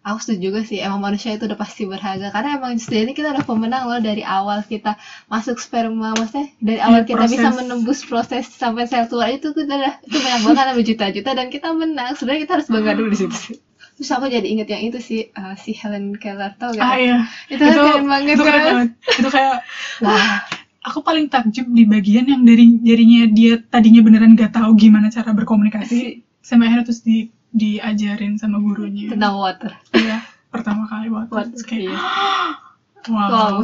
aku 0.00 0.18
setuju 0.20 0.40
juga 0.48 0.60
sih 0.64 0.80
emang 0.80 1.00
manusia 1.00 1.36
itu 1.36 1.44
udah 1.44 1.58
pasti 1.60 1.84
berharga. 1.84 2.32
Karena 2.32 2.56
emang 2.56 2.76
sendiri 2.80 3.12
kita 3.12 3.36
udah 3.36 3.44
pemenang 3.44 3.84
loh 3.88 4.00
dari 4.00 4.24
awal 4.24 4.64
kita 4.64 4.96
masuk 5.28 5.60
sperma. 5.60 6.16
Maksudnya 6.16 6.48
dari 6.60 6.80
awal 6.80 7.04
Iya, 7.04 7.08
kita 7.12 7.24
bisa 7.28 7.48
menembus 7.52 8.04
proses 8.08 8.48
sampai 8.48 8.88
sel 8.88 9.06
tua 9.06 9.28
itu 9.28 9.52
kita 9.52 9.72
udah 9.76 9.94
itu 10.04 10.16
banyak 10.16 10.40
banget 10.44 10.58
ada 10.60 10.72
berjuta-juta 10.72 11.30
dan 11.36 11.46
kita 11.52 11.68
menang. 11.76 12.16
Sebenarnya 12.16 12.40
kita 12.48 12.52
harus 12.60 12.68
bangga 12.72 12.92
dulu 12.96 13.08
di 13.12 13.18
situ. 13.18 13.36
Sih 13.36 13.58
terus 14.00 14.16
aku 14.16 14.32
jadi 14.32 14.48
inget 14.48 14.64
yang 14.72 14.88
itu 14.88 14.96
sih 14.96 15.28
eh, 15.28 15.54
si 15.60 15.76
Helen 15.76 16.16
Keller 16.16 16.56
tau 16.56 16.72
gak 16.72 16.80
Ah 16.80 16.96
iya, 16.96 17.18
itu, 17.52 17.60
kan 17.60 17.76
keren 17.76 18.08
banget 18.08 18.32
itu 18.32 18.44
keren 18.48 18.56
kan 18.56 18.64
banget. 18.72 18.88
Itu 19.20 19.28
kayak 19.28 19.56
wah 20.08 20.40
aku 20.80 20.98
paling 21.04 21.28
takjub 21.28 21.68
di 21.68 21.84
bagian 21.84 22.24
yang 22.24 22.40
dari 22.40 22.80
jadinya 22.80 23.28
dia 23.28 23.60
tadinya 23.60 24.00
beneran 24.00 24.40
gak 24.40 24.56
tahu 24.56 24.72
gimana 24.80 25.12
cara 25.12 25.36
berkomunikasi 25.36 26.24
sampai 26.40 26.72
akhirnya 26.72 26.88
terus 26.88 27.04
di 27.04 27.28
diajarin 27.50 28.38
sama 28.38 28.58
gurunya. 28.58 29.10
tentang 29.10 29.34
water 29.36 29.72
Iya, 29.90 30.22
pertama 30.48 30.86
kali 30.86 31.10
waktu 31.10 31.30
Water, 31.34 31.50
Terus 31.50 31.64
kayak 31.66 31.82
iya. 31.90 31.98
wow. 33.12 33.28
Wow. 33.30 33.54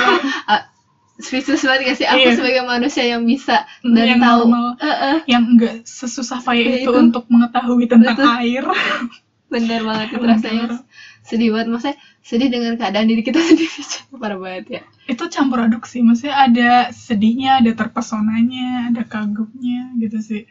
Ah, 0.50 0.62
Speechless 1.14 1.62
banget 1.62 1.94
gak 1.94 1.98
sih 2.02 2.06
aku 2.10 2.26
Iya. 2.26 2.34
sebagai 2.34 2.62
manusia 2.66 3.04
yang 3.06 3.22
bisa 3.22 3.62
dan 3.86 4.02
yang 4.02 4.18
tahu 4.18 4.50
normal. 4.50 4.74
Eh, 4.76 4.88
eh, 4.90 5.18
Yang 5.30 5.44
enggak 5.46 5.74
sesusah 5.86 6.42
payah 6.42 6.64
Ya, 6.64 6.76
itu, 6.82 6.90
itu. 6.90 6.98
untuk 6.98 7.24
mengetahui 7.30 7.86
tentang 7.86 8.16
Betul. 8.18 8.34
air. 8.34 8.64
bener 9.44 9.86
banget 9.86 10.18
itu 10.18 10.24
rasanya 10.26 10.66
sedih 11.22 11.54
banget 11.54 11.68
maksudnya 11.70 11.96
sedih 12.26 12.48
dengan 12.50 12.74
keadaan 12.74 13.06
diri 13.06 13.22
kita 13.22 13.38
sendiri 13.46 13.70
parah 14.18 14.34
banget 14.34 14.66
ya 14.66 14.82
itu 15.06 15.22
campur 15.30 15.62
aduk 15.62 15.86
sih, 15.86 16.02
maksudnya 16.02 16.34
ada 16.34 16.70
sedihnya, 16.90 17.62
ada 17.62 17.70
terpesonanya, 17.76 18.90
ada 18.90 19.04
kagumnya 19.04 19.94
gitu 20.00 20.18
sih. 20.18 20.42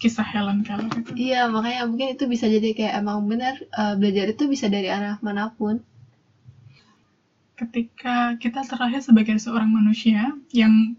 Kisah 0.00 0.26
Helen 0.26 0.60
Keller 0.66 0.90
itu. 1.00 1.10
iya 1.16 1.46
makanya 1.46 1.86
mungkin 1.88 2.08
itu 2.14 2.24
bisa 2.26 2.44
jadi 2.50 2.68
kayak 2.76 2.92
emang 3.00 3.24
bener 3.30 3.54
eh, 3.72 3.94
belajar 3.98 4.26
itu 4.34 4.44
bisa 4.50 4.66
dari 4.68 4.88
arah 4.90 5.16
mana 5.22 5.48
pun 5.54 5.78
ketika 7.54 8.34
kita 8.42 8.66
terlahir 8.66 8.98
sebagai 8.98 9.38
seorang 9.38 9.70
manusia 9.70 10.34
yang 10.50 10.98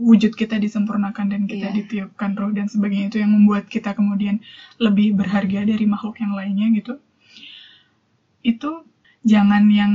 wujud 0.00 0.32
kita 0.32 0.56
disempurnakan 0.56 1.26
dan 1.28 1.40
kita 1.44 1.68
Iya. 1.68 1.76
ditiupkan 1.78 2.32
roh 2.34 2.48
dan 2.50 2.66
sebagainya 2.66 3.12
itu 3.12 3.18
yang 3.20 3.36
membuat 3.36 3.68
kita 3.68 3.92
kemudian 3.92 4.40
lebih 4.80 5.12
berharga 5.12 5.68
dari 5.68 5.84
makhluk 5.84 6.16
yang 6.18 6.32
lainnya 6.32 6.72
gitu 6.72 6.96
itu 8.42 8.70
jangan 9.22 9.68
yang 9.70 9.92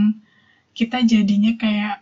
kita 0.78 1.02
jadinya 1.04 1.58
kayak 1.58 2.00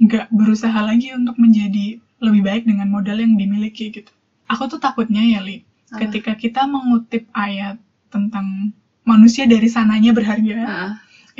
nggak 0.00 0.26
berusaha 0.32 0.80
lagi 0.80 1.12
untuk 1.12 1.36
menjadi 1.36 2.00
lebih 2.18 2.42
baik 2.42 2.62
dengan 2.66 2.88
modal 2.88 3.20
yang 3.20 3.36
dimiliki 3.36 3.92
gitu 3.92 4.10
aku 4.48 4.64
tuh 4.66 4.80
takutnya 4.80 5.20
ya 5.22 5.40
li 5.40 5.62
ketika 5.88 6.36
kita 6.36 6.68
mengutip 6.68 7.28
ayat 7.32 7.80
tentang 8.08 8.72
manusia 9.04 9.48
dari 9.48 9.68
sananya 9.68 10.12
berharga 10.12 10.56
Heeh. 10.68 10.90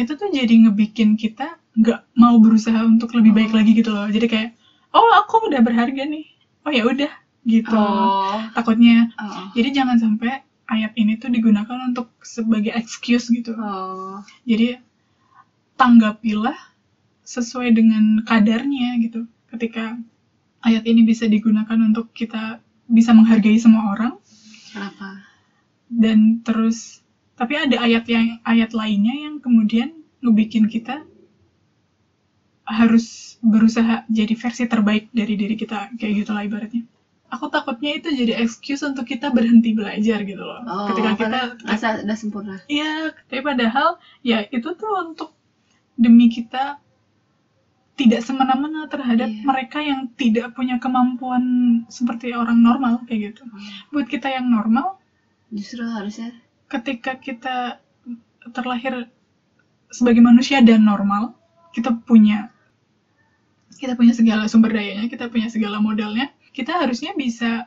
itu 0.00 0.12
tuh 0.16 0.28
jadi 0.32 0.54
ngebikin 0.68 1.16
kita 1.20 1.56
nggak 1.76 2.00
mau 2.16 2.36
berusaha 2.40 2.80
untuk 2.84 3.12
lebih 3.12 3.32
baik 3.36 3.50
Oh. 3.52 3.56
lagi 3.60 3.70
gitu 3.76 3.90
loh. 3.92 4.08
Jadi 4.10 4.26
kayak 4.26 4.50
oh 4.90 5.10
aku 5.20 5.46
udah 5.52 5.60
berharga 5.62 6.02
nih. 6.02 6.26
Oh 6.66 6.72
ya 6.72 6.82
udah 6.88 7.12
gitu. 7.44 7.76
Oh. 7.76 8.40
Takutnya. 8.56 9.12
Oh 9.20 9.52
jadi 9.54 9.68
jangan 9.84 9.96
sampai 10.00 10.42
ayat 10.66 10.92
ini 10.98 11.16
tuh 11.20 11.30
digunakan 11.30 11.78
untuk 11.86 12.10
sebagai 12.24 12.72
excuse 12.74 13.28
gitu. 13.30 13.52
Oh. 13.54 14.18
Jadi 14.42 14.80
tanggapilah 15.78 16.56
sesuai 17.22 17.70
dengan 17.76 18.24
kadarnya 18.24 18.98
gitu. 19.04 19.28
Ketika 19.52 19.94
ayat 20.64 20.82
ini 20.88 21.04
bisa 21.06 21.28
digunakan 21.30 21.78
untuk 21.78 22.10
kita 22.10 22.58
bisa 22.88 23.12
menghargai 23.12 23.60
semua 23.60 23.94
orang. 23.94 24.16
Kenapa? 24.72 25.22
Dan 25.88 26.40
terus 26.42 27.04
tapi 27.38 27.54
ada 27.54 27.78
ayat 27.78 28.04
yang 28.10 28.42
ayat 28.42 28.74
lainnya 28.74 29.14
yang 29.14 29.38
kemudian 29.38 29.94
ngebikin 30.24 30.66
kita 30.66 31.06
harus 32.68 33.38
berusaha 33.40 34.04
jadi 34.10 34.34
versi 34.34 34.68
terbaik 34.68 35.08
dari 35.14 35.38
diri 35.38 35.54
kita 35.54 35.94
kayak 35.96 36.24
gitulah 36.24 36.42
ibaratnya. 36.44 36.84
Aku 37.28 37.52
takutnya 37.52 37.96
itu 38.00 38.08
jadi 38.08 38.40
excuse 38.40 38.80
untuk 38.80 39.04
kita 39.04 39.28
berhenti 39.28 39.76
belajar 39.76 40.24
gitu 40.24 40.40
loh. 40.40 40.64
Oh 40.64 40.88
ketika 40.92 41.12
kita 41.16 41.40
rasa 41.64 42.00
udah 42.04 42.16
sempurna. 42.16 42.56
Iya, 42.68 43.12
tapi 43.28 43.40
padahal 43.44 44.00
ya 44.24 44.48
itu 44.48 44.72
tuh 44.76 44.92
untuk 45.04 45.36
demi 45.96 46.32
kita 46.32 46.80
tidak 47.98 48.22
semena-mena 48.22 48.86
terhadap 48.86 49.26
Iya. 49.26 49.42
mereka 49.42 49.78
yang 49.82 50.06
tidak 50.14 50.54
punya 50.54 50.78
kemampuan 50.78 51.42
seperti 51.90 52.30
orang 52.32 52.62
normal 52.62 53.02
kayak 53.10 53.34
gitu. 53.34 53.42
Buat 53.90 54.06
kita 54.06 54.30
yang 54.30 54.46
normal, 54.46 55.02
justru 55.50 55.82
harusnya 55.82 56.30
ketika 56.70 57.18
kita 57.18 57.82
terlahir 58.54 59.10
sebagai 59.90 60.22
manusia 60.22 60.62
dan 60.62 60.86
normal, 60.86 61.34
kita 61.74 61.90
punya 62.06 62.54
kita 63.78 63.94
punya 63.94 64.10
segala 64.14 64.46
sumber 64.50 64.74
dayanya, 64.74 65.06
kita 65.06 65.30
punya 65.30 65.46
segala 65.50 65.78
modalnya, 65.78 66.34
kita 66.50 66.74
harusnya 66.78 67.14
bisa 67.14 67.66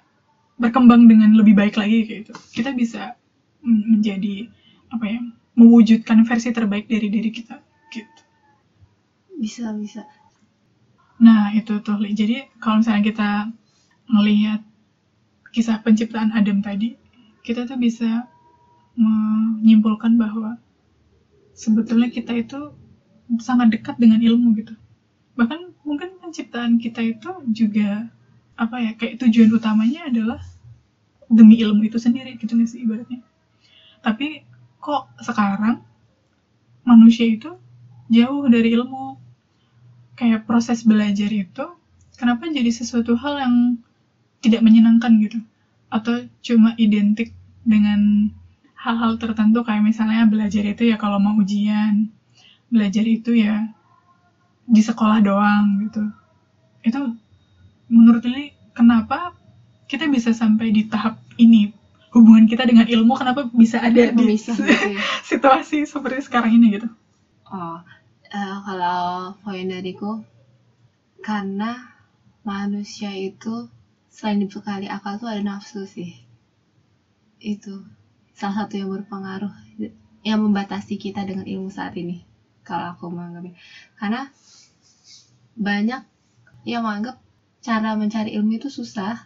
berkembang 0.59 1.07
dengan 1.07 1.31
lebih 1.35 1.55
baik 1.55 1.75
lagi 1.79 2.03
kayak 2.07 2.19
gitu. 2.27 2.33
Kita 2.55 2.71
bisa 2.75 3.15
menjadi 3.63 4.47
apa 4.91 5.05
ya, 5.07 5.19
mewujudkan 5.55 6.23
versi 6.27 6.51
terbaik 6.51 6.88
dari 6.88 7.07
diri 7.07 7.31
kita 7.31 7.59
gitu. 7.91 8.21
bisa 9.41 9.73
bisa 9.73 10.05
Nah, 11.22 11.54
itu 11.54 11.78
tuh. 11.86 12.01
Jadi 12.01 12.50
kalau 12.58 12.82
misalnya 12.82 13.04
kita 13.06 13.30
ngelihat 14.10 14.62
kisah 15.54 15.78
penciptaan 15.86 16.34
Adam 16.34 16.66
tadi, 16.66 16.98
kita 17.46 17.70
tuh 17.70 17.78
bisa 17.78 18.25
menyimpulkan 18.98 20.18
bahwa 20.18 20.58
sebetulnya 21.54 22.10
kita 22.12 22.34
itu 22.36 22.60
sangat 23.40 23.72
dekat 23.72 23.96
dengan 24.01 24.20
ilmu 24.20 24.58
gitu. 24.58 24.74
Bahkan 25.38 25.86
mungkin 25.88 26.18
penciptaan 26.20 26.82
kita 26.82 27.06
itu 27.06 27.30
juga 27.54 28.10
apa 28.58 28.75
ya, 28.82 28.92
kayak 28.98 29.22
tujuan 29.22 29.54
utamanya 29.54 30.10
adalah 30.10 30.42
demi 31.32 31.62
ilmu 31.63 31.88
itu 31.88 31.96
sendiri 32.01 32.36
gitu 32.36 32.58
nggak 32.58 32.70
sih 32.70 32.84
ibaratnya. 32.84 33.24
Tapi 34.04 34.44
kok 34.82 35.13
sekarang 35.22 35.86
manusia 36.84 37.30
itu 37.30 37.54
jauh 38.12 38.44
dari 38.50 38.74
ilmu 38.75 39.11
kayak 40.22 40.46
proses 40.46 40.86
belajar 40.86 41.34
itu 41.34 41.66
kenapa 42.13 42.46
jadi 42.46 42.70
sesuatu 42.70 43.18
hal 43.18 43.42
yang 43.42 43.56
tidak 44.46 44.62
menyenangkan 44.62 45.18
gitu? 45.18 45.42
Atau 45.90 46.30
cuma 46.46 46.78
identik 46.78 47.34
dengan 47.66 48.30
hal-hal 48.78 49.18
tertentu 49.18 49.66
kayak 49.66 49.82
misalnya 49.82 50.30
belajar 50.30 50.62
itu 50.62 50.94
ya 50.94 51.01
kalau 51.01 51.18
mau 51.18 51.34
ujian 51.42 52.13
belajar 52.70 53.01
itu 53.01 53.34
ya 53.34 53.66
di 54.70 54.82
sekolah 54.86 55.25
doang 55.25 55.90
gitu. 55.90 56.06
Itu 56.86 57.18
menurut 57.90 58.22
Lili 58.22 58.54
kenapa 58.78 59.34
kita 59.90 60.06
bisa 60.06 60.38
sampai 60.38 60.70
di 60.70 60.86
tahap 60.86 61.18
ini? 61.42 61.74
Hubungan 62.13 62.46
kita 62.46 62.68
dengan 62.70 62.86
ilmu 62.86 63.18
kenapa 63.18 63.50
bisa 63.56 63.82
ada 63.82 64.12
di 64.12 64.13
Memisah 64.13 64.54
gitu 64.54 64.88
ya. 64.94 65.01
situasi 65.32 65.88
seperti 65.88 66.28
sekarang 66.28 66.54
ini 66.60 66.78
gitu? 66.78 66.88
Oh, 67.48 67.80
eh, 68.31 68.57
kalau 68.65 69.35
poin 69.43 69.67
dariku, 69.67 70.23
karena 71.21 71.91
manusia 72.47 73.11
itu 73.13 73.69
selain 74.09 74.41
dibekali 74.41 74.88
akal 74.89 75.19
tuh 75.21 75.29
ada 75.29 75.43
nafsu 75.43 75.85
sih. 75.85 76.11
Itu 77.38 77.85
salah 78.33 78.65
satu 78.65 78.73
yang 78.79 78.89
berpengaruh, 78.89 79.53
yang 80.21 80.39
membatasi 80.41 80.97
kita 80.97 81.25
dengan 81.25 81.45
ilmu 81.45 81.69
saat 81.69 81.97
ini. 81.97 82.25
kalau 82.61 82.93
aku 82.93 83.09
menganggapnya 83.09 83.57
karena 83.97 84.29
banyak 85.57 86.01
yang 86.63 86.85
menganggap 86.85 87.17
cara 87.61 87.97
mencari 87.97 88.38
ilmu 88.38 88.61
itu 88.61 88.69
susah 88.69 89.25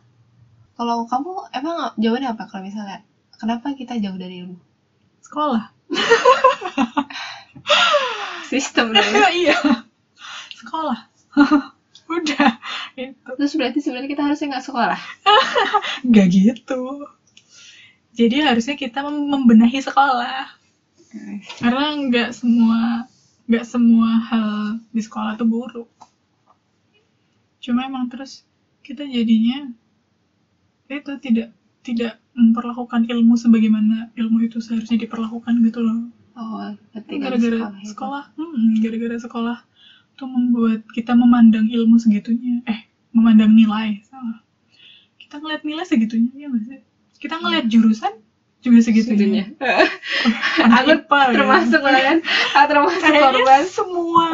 kalau 0.76 1.04
kamu 1.08 1.52
emang 1.52 1.92
jawabannya 2.00 2.32
apa 2.32 2.44
kalau 2.48 2.64
misalnya 2.64 3.04
kenapa 3.36 3.76
kita 3.76 4.00
jauh 4.00 4.16
dari 4.16 4.44
ilmu 4.44 4.60
sekolah 5.20 5.72
sistem 8.56 8.96
iya. 9.44 9.60
Sekolah. 10.56 11.00
Udah 12.16 12.50
itu 12.96 13.30
terus 13.36 13.54
berarti 13.60 13.80
sebenarnya 13.84 14.10
kita 14.16 14.24
harusnya 14.24 14.48
nggak 14.56 14.66
sekolah? 14.72 15.00
Nggak 16.08 16.28
gitu. 16.32 16.84
Jadi 18.16 18.36
harusnya 18.40 18.80
kita 18.80 19.04
mem- 19.04 19.28
membenahi 19.28 19.84
sekolah. 19.84 20.48
Karena 21.60 21.86
nggak 22.08 22.30
semua 22.32 23.10
nggak 23.52 23.66
semua 23.68 24.10
hal 24.32 24.80
di 24.96 25.02
sekolah 25.04 25.36
tuh 25.36 25.50
buruk. 25.50 25.90
Cuma 27.60 27.84
emang 27.84 28.08
terus 28.08 28.48
kita 28.86 29.04
jadinya 29.04 29.74
itu 30.88 31.12
tidak 31.20 31.52
tidak 31.82 32.22
memperlakukan 32.38 33.10
ilmu 33.10 33.34
sebagaimana 33.36 34.14
ilmu 34.14 34.46
itu 34.46 34.62
seharusnya 34.62 35.02
diperlakukan 35.02 35.58
gitu 35.66 35.82
loh 35.82 36.15
oh 36.36 36.76
di 36.96 37.16
gara-gara 37.18 37.58
itu. 37.74 37.92
sekolah. 37.92 38.24
Hmm, 38.36 38.80
gara-gara 38.80 39.18
sekolah 39.18 39.58
tuh 40.16 40.28
membuat 40.28 40.84
kita 40.92 41.12
memandang 41.12 41.68
ilmu 41.68 41.96
segitunya. 41.96 42.64
Eh 42.66 42.86
memandang 43.12 43.52
nilai 43.52 44.04
salah. 44.04 44.40
Kita 45.16 45.40
ngeliat 45.40 45.64
nilai 45.64 45.84
segitunya 45.84 46.32
ya 46.36 46.50
sih? 46.62 46.80
Kita 47.18 47.40
ngeliat 47.40 47.66
jurusan 47.66 48.14
juga 48.60 48.80
segitunya. 48.82 49.52
Segitunya. 49.52 49.90
Aku 50.76 50.90
IPA 50.92 51.20
ya. 51.22 51.34
termasuk 51.34 51.82
lah 51.82 52.02
kan 52.04 52.18
aku 52.54 52.66
termasuk 52.68 53.02
kayaknya 53.02 53.32
korban. 53.32 53.62
semua 53.66 54.30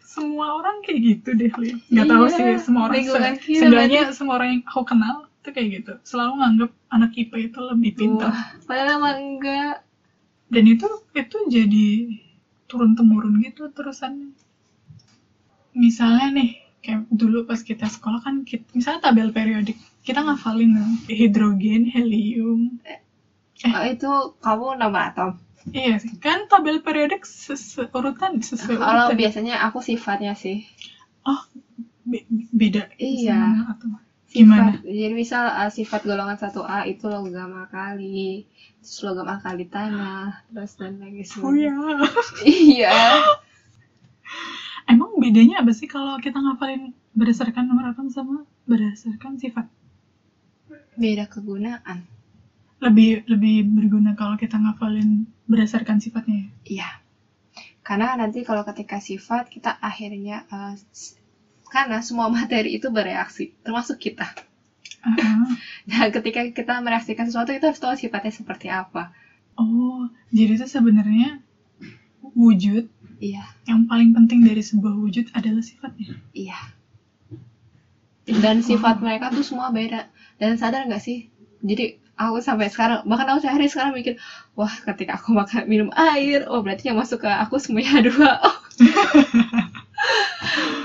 semua 0.00 0.46
orang 0.54 0.78
kayak 0.80 0.98
gitu 1.02 1.28
deh 1.34 1.50
Li. 1.58 1.70
nggak 1.90 2.06
tahu 2.06 2.24
Iya, 2.24 2.32
sih 2.32 2.46
semua 2.62 2.82
orang 2.86 3.02
se- 3.02 3.58
sebenarnya 3.58 4.02
semua 4.14 4.34
orang 4.38 4.48
yang 4.54 4.62
aku 4.64 4.82
kenal 4.86 5.16
tuh 5.42 5.52
kayak 5.52 5.68
gitu. 5.82 5.92
Selalu 6.06 6.32
nganggap 6.40 6.70
anak 6.88 7.10
IPA 7.12 7.36
itu 7.44 7.58
lebih 7.60 7.90
pintar. 7.98 8.30
Wah, 8.32 8.46
padahal 8.64 8.96
emang 8.96 9.16
enggak 9.18 9.83
dan 10.52 10.64
itu 10.74 10.86
itu 11.22 11.36
jadi 11.54 11.86
turun 12.68 12.90
temurun 12.98 13.34
gitu 13.46 13.62
terusannya. 13.76 14.28
Misalnya 15.84 16.26
nih 16.38 16.50
kayak 16.84 17.00
dulu 17.20 17.38
pas 17.48 17.60
kita 17.68 17.86
sekolah 17.94 18.20
kan 18.26 18.34
kita, 18.48 18.64
misalnya 18.78 19.00
tabel 19.10 19.28
periodik 19.36 19.76
kita 20.06 20.20
ngafalin 20.26 20.70
kan, 20.78 20.90
hidrogen 21.18 21.82
helium. 21.94 22.60
Oh, 23.64 23.84
itu 23.94 24.10
kamu 24.44 24.66
nomor 24.80 25.00
atom? 25.08 25.30
Iya 25.72 25.94
sih 26.02 26.12
kan 26.24 26.38
tabel 26.52 26.76
periodik 26.86 27.22
urutan 27.98 28.32
sesuai 28.44 28.76
kalau 28.84 29.08
biasanya 29.20 29.54
aku 29.66 29.78
sifatnya 29.88 30.32
sih. 30.42 30.56
Oh 31.26 31.40
be- 32.10 32.26
beda 32.52 32.82
Iya. 33.00 33.40
Gimana 34.34 34.74
Sifat, 34.74 34.90
jadi 34.90 35.14
misal 35.14 35.44
uh, 35.46 35.70
sifat 35.70 36.00
golongan 36.02 36.34
1A 36.34 36.90
itu 36.90 37.06
logam 37.06 37.54
alkali, 37.54 38.42
terus 38.82 38.98
logam 39.06 39.30
alkali 39.30 39.64
tanah, 39.70 40.42
terus 40.50 40.74
dan 40.74 40.98
lagi 40.98 41.22
oh 41.38 41.54
ya 41.54 41.70
Iya. 42.42 42.90
emang 44.90 45.16
bedanya 45.22 45.62
apa 45.62 45.70
sih 45.70 45.86
kalau 45.86 46.18
kita 46.18 46.36
ngafalin 46.36 46.92
berdasarkan 47.14 47.64
nomor 47.64 47.94
atom 47.94 48.10
sama 48.10 48.42
berdasarkan 48.66 49.38
sifat 49.38 49.70
Beda 50.94 51.26
kegunaan. 51.26 52.06
lebih 52.78 53.24
lebih 53.26 53.64
berguna 53.64 54.12
kalau 54.12 54.36
kita 54.36 54.60
ngafalin 54.60 55.24
berdasarkan 55.48 55.98
sifatnya 55.98 56.36
ya? 56.36 56.48
Iya. 56.66 56.88
Karena 57.80 58.14
nanti 58.14 58.44
kalau 58.44 58.62
ketika 58.64 59.00
sifat 59.00 59.48
kita 59.48 59.74
akhirnya 59.80 60.44
uh, 60.52 60.74
karena 61.74 61.98
semua 62.06 62.30
materi 62.30 62.78
itu 62.78 62.86
bereaksi, 62.94 63.50
termasuk 63.66 63.98
kita. 63.98 64.30
Ah, 65.04 65.44
Dan 65.90 66.08
ketika 66.14 66.40
kita 66.48 66.80
mereaksikan 66.80 67.28
sesuatu 67.28 67.52
itu 67.52 67.66
harus 67.68 67.82
tahu 67.82 67.92
sifatnya 67.98 68.32
seperti 68.32 68.70
apa. 68.72 69.12
oh 69.54 70.10
jadi 70.34 70.58
itu 70.58 70.66
sebenarnya 70.66 71.38
wujud 72.34 72.90
Iya, 73.22 73.46
yang 73.70 73.86
paling 73.86 74.10
penting 74.16 74.42
dari 74.42 74.58
sebuah 74.60 74.98
wujud 74.98 75.30
adalah 75.38 75.62
sifatnya 75.62 76.18
iya. 76.34 76.58
Dan 78.24 78.64
sifat 78.64 79.04
mereka 79.04 79.28
tuh 79.30 79.44
semua 79.44 79.68
beda. 79.68 80.08
Dan 80.40 80.56
sadar 80.56 80.88
nggak 80.88 81.02
sih? 81.04 81.28
Jadi 81.60 82.00
aku 82.16 82.40
sampai 82.40 82.72
sekarang, 82.72 83.04
bahkan 83.04 83.28
aku 83.30 83.44
sehari 83.44 83.68
sekarang 83.68 83.92
mikir, 83.92 84.16
wah 84.58 84.72
ketika 84.88 85.20
aku 85.20 85.36
makan 85.36 85.68
minum 85.68 85.90
air, 85.94 86.48
oh 86.48 86.64
berarti 86.64 86.88
yang 86.90 86.98
masuk 86.98 87.22
ke 87.24 87.30
aku 87.30 87.60
semuanya 87.60 88.00
dua. 88.08 88.40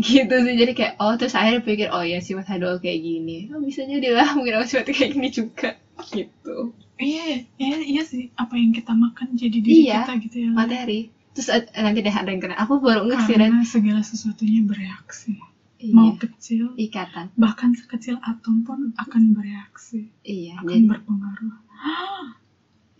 gitu 0.00 0.34
sih 0.42 0.54
jadi 0.56 0.72
kayak 0.72 0.94
oh 0.98 1.12
terus 1.14 1.36
akhirnya 1.36 1.62
pikir 1.62 1.88
oh 1.92 2.00
ya 2.00 2.18
sifat 2.18 2.46
H2O 2.48 2.80
kayak 2.80 3.00
gini. 3.00 3.38
Oh, 3.52 3.60
bisa 3.60 3.84
jadi 3.84 4.08
lah 4.16 4.32
mungkin 4.36 4.56
aku 4.58 4.66
sifatnya 4.66 4.94
kayak 4.96 5.10
gini 5.14 5.28
juga. 5.28 5.70
Gitu. 6.10 6.56
Iya 6.96 7.44
iya 7.60 7.76
iya 7.80 8.02
sih. 8.04 8.32
Apa 8.36 8.56
yang 8.56 8.72
kita 8.72 8.92
makan 8.92 9.36
jadi 9.36 9.58
diri 9.60 9.88
Iya, 9.88 10.04
kita 10.08 10.12
gitu 10.24 10.36
ya. 10.44 10.50
materi. 10.52 11.00
Terus 11.32 11.48
eh, 11.52 11.62
nanti 11.76 12.00
deh 12.00 12.12
ada 12.12 12.28
yang 12.28 12.40
kena. 12.40 12.56
Aku 12.60 12.80
baru 12.80 13.06
nggak 13.06 13.20
sih 13.24 13.34
Ren? 13.36 13.52
Karena 13.52 13.64
segala 13.64 14.00
sesuatunya 14.02 14.60
bereaksi. 14.64 15.36
Mau 15.96 16.12
iya 16.12 16.20
kecil 16.20 16.76
ikatan. 16.76 17.32
bahkan 17.40 17.72
sekecil 17.72 18.20
atom 18.20 18.68
pun 18.68 18.92
akan 19.00 19.32
bereaksi. 19.32 20.12
Iya 20.24 20.60
akan 20.60 20.68
jadi. 20.68 20.88
berpengaruh. 20.88 21.54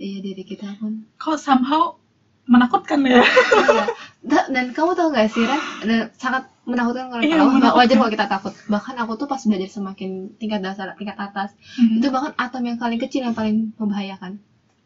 Iya 0.00 0.24
diri 0.24 0.48
kita 0.48 0.80
pun. 0.80 1.04
Kok 1.20 1.36
somehow 1.36 2.00
menakutkan 2.48 3.04
ya? 3.04 3.20
Iya. 3.20 3.84
dan 4.22 4.64
kamu 4.70 4.92
tau 4.92 5.08
gak 5.08 5.32
sih 5.32 5.42
Ren? 5.42 5.60
Dan 5.80 6.12
sangat 6.14 6.44
menakutkan 6.68 7.08
kalau 7.08 7.22
Iya, 7.24 7.40
menakutkan. 7.40 7.72
wajar 7.72 7.96
kalau 7.96 8.10
kita 8.12 8.26
takut. 8.28 8.52
Bahkan 8.68 8.94
aku 9.00 9.12
tuh 9.16 9.24
pas 9.24 9.40
belajar 9.40 9.66
semakin 9.66 10.10
tingkat 10.36 10.60
dasar 10.60 10.92
tingkat 10.94 11.16
atas 11.16 11.56
Hmm. 11.74 11.96
itu 11.96 12.06
bahkan 12.08 12.36
atom 12.36 12.62
yang 12.62 12.76
paling 12.76 13.00
kecil 13.00 13.24
yang 13.24 13.32
paling 13.32 13.72
membahayakan. 13.74 14.36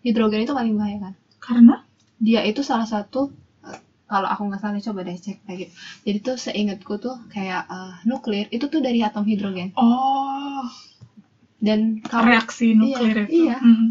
Hidrogen 0.01 0.42
itu 0.42 0.55
paling 0.55 0.73
membahayakan. 0.73 1.12
Karena? 1.38 1.83
Dia 2.16 2.40
itu 2.42 2.62
salah 2.62 2.87
satu 2.87 3.35
eh, 3.62 3.79
kalau 4.07 4.31
aku 4.31 4.47
nggak 4.47 4.61
salah 4.61 4.79
coba 4.81 5.03
deh 5.03 5.18
cek 5.18 5.42
lagi. 5.44 5.66
Jadi 6.03 6.18
tuh 6.20 6.37
seingatku 6.38 6.94
tuh 6.97 7.18
kayak 7.29 7.66
eh, 7.66 7.92
nuklir 8.07 8.47
itu 8.49 8.70
tuh 8.70 8.79
dari 8.79 9.03
atom 9.03 9.27
hidrogen. 9.27 9.75
Oh. 9.75 10.62
Dan 11.59 11.99
kamu 11.99 12.25
reaksi 12.31 12.66
nuklir 12.73 13.16
Iya, 13.16 13.25
itu. 13.27 13.35
iya. 13.42 13.57
Hmm. 13.59 13.88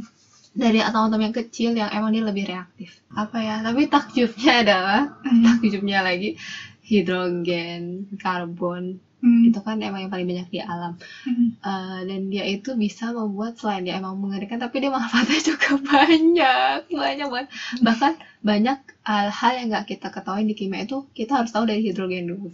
Dari 0.53 0.79
atom-atom 0.79 1.21
yang 1.21 1.35
kecil 1.35 1.73
yang 1.73 1.89
emang 1.89 2.13
dia 2.13 2.23
lebih 2.23 2.45
reaktif. 2.45 3.01
Apa 3.13 3.37
ya? 3.41 3.55
Tapi 3.65 3.89
takjubnya 3.89 4.53
adalah 4.63 5.01
Hmm. 5.25 5.43
takjubnya 5.59 5.99
lagi 6.05 6.37
hidrogen 6.85 8.07
karbon. 8.21 9.01
Hmm. 9.23 9.47
itu 9.47 9.55
kan 9.63 9.79
emang 9.79 10.03
yang 10.03 10.11
paling 10.11 10.27
banyak 10.27 10.51
di 10.51 10.59
alam. 10.59 10.99
Hmm. 11.23 11.55
Eh, 11.63 11.99
dan 12.11 12.21
dia 12.27 12.43
itu 12.43 12.75
bisa 12.75 13.15
membuat 13.15 13.55
selain 13.55 13.87
dia 13.87 13.95
emang 13.95 14.19
mengerikan 14.19 14.59
tapi 14.59 14.83
dia 14.83 14.91
manfaatnya 14.91 15.39
juga 15.55 15.79
banyak. 15.79 16.91
Banyak 16.91 17.27
banget. 17.31 17.49
Bahkan 17.79 18.13
banyak 18.43 18.77
eh, 18.83 19.29
hal 19.31 19.51
yang 19.63 19.67
nggak 19.71 19.87
kita 19.95 20.11
ketahui 20.11 20.43
di 20.43 20.55
kimia 20.59 20.83
itu 20.83 21.07
kita 21.15 21.39
harus 21.39 21.55
tahu 21.55 21.63
dari 21.63 21.79
hidrogen 21.87 22.27
dulu. 22.27 22.51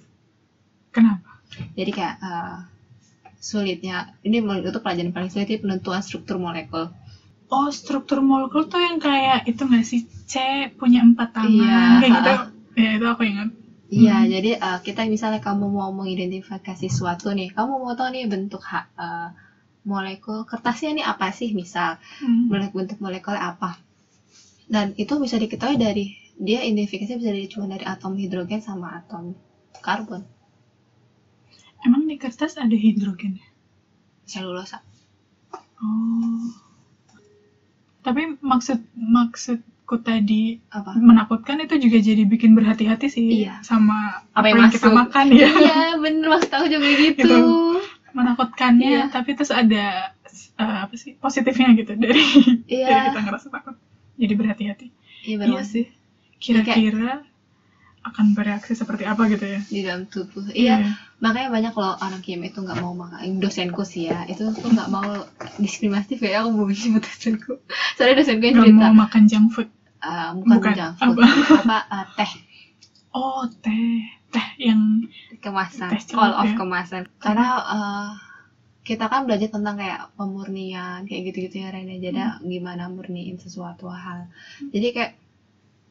Kenapa? 0.93 1.41
Jadi 1.73 1.89
kayak 1.89 2.15
eh, 2.21 2.57
sulitnya 3.41 4.13
ini 4.21 4.37
menurut 4.37 4.69
itu 4.69 4.79
pelajaran 4.83 5.09
paling 5.09 5.31
sulit 5.33 5.49
penentuan 5.63 6.05
struktur 6.05 6.37
molekul 6.37 6.93
Oh, 7.55 7.67
struktur 7.73 8.19
molekul 8.29 8.63
tuh 8.71 8.77
yang 8.87 8.97
kayak 9.01 9.39
itu 9.49 9.61
nggak 9.67 9.85
sih? 9.91 10.01
C 10.31 10.33
punya 10.79 10.99
empat 11.07 11.27
tangan, 11.37 11.49
Iya, 11.49 11.99
kayak 12.01 12.11
gitu. 12.17 12.31
Ya, 12.83 12.89
itu 12.97 13.05
aku 13.11 13.21
ingat. 13.31 13.47
Iya, 13.99 14.15
Hmm. 14.21 14.29
jadi 14.33 14.49
eh, 14.67 14.77
kita 14.85 15.01
misalnya 15.13 15.39
kamu 15.47 15.65
mau 15.77 15.89
mengidentifikasi 15.99 16.87
suatu 16.97 17.27
nih, 17.37 17.47
kamu 17.57 17.71
mau 17.83 17.93
tahu 17.97 18.07
nih 18.15 18.23
bentuk 18.33 18.61
ha- 18.71 18.87
eh, 19.05 19.27
molekul 19.91 20.39
kertasnya 20.51 20.89
ini 20.95 21.03
apa 21.13 21.27
sih 21.39 21.49
misal 21.61 21.89
Hmm. 22.21 22.69
bentuk 22.77 22.97
molekulnya 23.03 23.41
apa 23.51 23.69
dan 24.73 24.85
itu 25.03 25.13
bisa 25.23 25.35
diketahui 25.43 25.77
dari 25.85 26.05
dia 26.47 26.59
identifikasi 26.71 27.11
bisa 27.19 27.29
dari 27.35 27.47
cuma 27.53 27.65
dari 27.73 27.83
atom 27.93 28.13
hidrogen 28.21 28.61
sama 28.67 28.87
atom 28.99 29.23
karbon 29.85 30.21
Emang 31.85 32.03
di 32.09 32.15
kertas 32.23 32.53
ada 32.63 32.75
hidrogen 32.85 33.33
ya? 33.41 33.47
selulosa 34.31 34.77
Oh. 35.81 36.68
Tapi 37.99 38.39
maksud 38.39 38.79
maksudku 38.95 39.95
tadi 39.99 40.57
apa 40.69 40.95
menakutkan 40.95 41.59
itu 41.59 41.75
juga 41.77 41.97
jadi 41.99 42.23
bikin 42.23 42.53
berhati-hati 42.53 43.07
sih 43.07 43.25
Iya. 43.43 43.59
sama 43.61 44.23
Apa 44.31 44.39
apa, 44.39 44.47
yang 44.49 44.59
yang, 44.63 44.71
kita 44.71 44.89
makan 44.89 45.25
ya. 45.33 45.49
iya 45.65 45.79
bener 45.97 46.27
maksud 46.29 46.51
aku 46.53 46.67
juga 46.67 46.87
gitu 47.03 47.19
Gitu. 47.19 47.37
Menakutkannya, 48.09 48.89
Iya. 48.89 49.03
tapi 49.13 49.37
terus 49.37 49.53
ada 49.53 50.09
eh, 50.57 50.77
apa 50.83 50.93
sih 50.97 51.13
positifnya 51.15 51.77
gitu 51.77 51.93
dari 51.93 52.23
Iya. 52.65 52.87
dari 52.89 53.01
kita 53.13 53.19
ngerasa 53.21 53.47
takut. 53.49 53.75
Jadi 54.17 54.33
berhati-hati. 54.35 54.87
iya 55.23 55.45
Iya 55.45 55.61
sih. 55.63 55.85
Kira-kira 56.37 57.23
akan 58.05 58.31
bereaksi 58.31 58.73
seperti 58.73 59.03
apa 59.03 59.27
gitu 59.27 59.45
ya? 59.45 59.59
di 59.67 59.81
dalam 59.83 60.07
tubuh. 60.07 60.47
Iya 60.55 60.95
makanya 61.19 61.49
banyak 61.51 61.73
loh 61.75 61.99
orang 61.99 62.21
kimia 62.23 62.47
itu 62.47 62.63
nggak 62.63 62.79
mau 62.79 62.95
makan 62.95 63.43
dosenku 63.43 63.83
sih 63.83 64.07
ya 64.07 64.23
itu 64.31 64.39
tuh 64.55 64.71
nggak 64.71 64.87
mau 64.87 65.27
diskriminatif 65.59 66.23
ya 66.23 66.47
aku 66.47 66.49
mau 66.55 66.71
nyebut 66.71 67.03
dosenku. 67.03 67.59
Soalnya 67.99 68.23
dosenku 68.23 68.43
yang 68.47 68.57
cerita. 68.63 68.79
mau 68.79 68.93
makan 69.03 69.23
junk 69.27 69.47
food. 69.51 69.69
uh, 69.99 70.31
bukan, 70.39 70.55
Bukan, 70.63 70.73
junk 70.79 70.93
food. 70.95 71.15
Apa? 71.19 71.27
apa 71.67 71.77
uh, 71.91 72.05
teh. 72.15 72.31
Oh 73.11 73.43
teh. 73.59 74.07
Teh 74.31 74.47
yang 74.63 75.03
kemasan. 75.43 75.91
Teh 75.91 76.15
all 76.15 76.33
of 76.39 76.47
ya. 76.47 76.55
kemasan. 76.55 77.01
Karena 77.19 77.47
uh, 77.67 78.09
kita 78.87 79.05
kan 79.11 79.27
belajar 79.27 79.51
tentang 79.51 79.75
kayak 79.75 80.09
pemurnian 80.15 81.03
kayak 81.05 81.29
gitu-gitu 81.29 81.61
ya 81.61 81.69
Rene 81.69 81.99
jadi 82.01 82.39
Hmm. 82.39 82.47
gimana 82.47 82.87
murniin 82.87 83.37
sesuatu 83.37 83.91
hal. 83.91 84.31
Jadi 84.71 84.87
kayak 84.95 85.13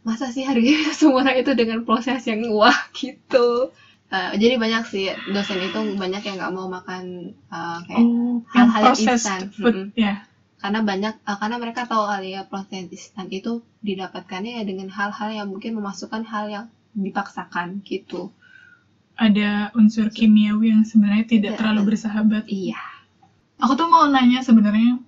masa 0.06 0.30
sih 0.30 0.46
harganya 0.46 0.92
semurah 0.98 1.34
itu 1.34 1.52
dengan 1.54 1.82
proses 1.82 2.24
yang 2.26 2.42
wah 2.54 2.76
gitu? 2.94 3.72
Uh, 4.08 4.32
jadi 4.40 4.56
banyak 4.56 4.88
sih 4.88 5.12
dosen 5.36 5.60
itu 5.60 5.76
banyak 6.00 6.24
yang 6.24 6.40
nggak 6.40 6.54
mau 6.56 6.64
makan 6.64 7.36
uh, 7.52 7.84
kayak 7.84 8.08
oh 8.08 8.40
hal-hal 8.56 8.96
yang 8.96 9.20
instan. 9.20 9.52
food 9.52 9.92
ya. 9.92 10.24
Karena 10.58 10.80
banyak 10.80 11.14
uh, 11.28 11.36
karena 11.36 11.56
mereka 11.60 11.84
tahu 11.84 12.08
kali 12.08 12.32
ya 12.32 12.48
proses 12.48 12.88
instan 12.88 13.28
itu 13.28 13.60
didapatkannya 13.84 14.58
ya 14.58 14.64
dengan 14.64 14.88
hal-hal 14.88 15.28
yang 15.28 15.48
mungkin 15.52 15.76
memasukkan 15.76 16.24
hal 16.24 16.48
yang 16.48 16.66
dipaksakan 16.96 17.84
gitu. 17.84 18.32
Ada 19.18 19.76
unsur 19.76 20.08
kimiawi 20.08 20.72
yang 20.72 20.88
sebenarnya 20.88 21.26
tidak 21.28 21.52
Tidak. 21.52 21.58
terlalu 21.60 21.92
bersahabat. 21.92 22.48
Iya. 22.48 22.80
Aku 23.60 23.76
tuh 23.76 23.90
mau 23.92 24.08
nanya 24.08 24.40
sebenarnya 24.40 25.04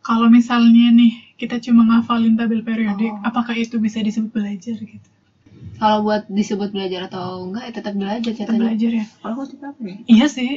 kalau 0.00 0.32
misalnya 0.32 0.96
nih 0.96 1.27
kita 1.38 1.62
cuma 1.62 1.86
ngafalin 1.86 2.34
tabel 2.34 2.60
periodik, 2.60 3.14
Oh. 3.14 3.22
apakah 3.22 3.54
itu 3.54 3.78
bisa 3.78 4.02
disebut 4.02 4.30
belajar 4.30 4.74
gitu? 4.76 5.08
kalau 5.78 6.02
buat 6.02 6.26
disebut 6.26 6.74
belajar 6.74 7.06
atau 7.06 7.46
enggak 7.46 7.70
ya 7.70 7.72
tetap 7.72 7.94
belajar 7.94 8.32
jatuhnya 8.34 8.58
belajar 8.58 8.90
ya? 8.92 9.04
kalau 9.22 9.32
aku 9.38 9.42
apa 9.62 9.78
nih 9.78 9.98
Iya 10.10 10.26
sih. 10.26 10.52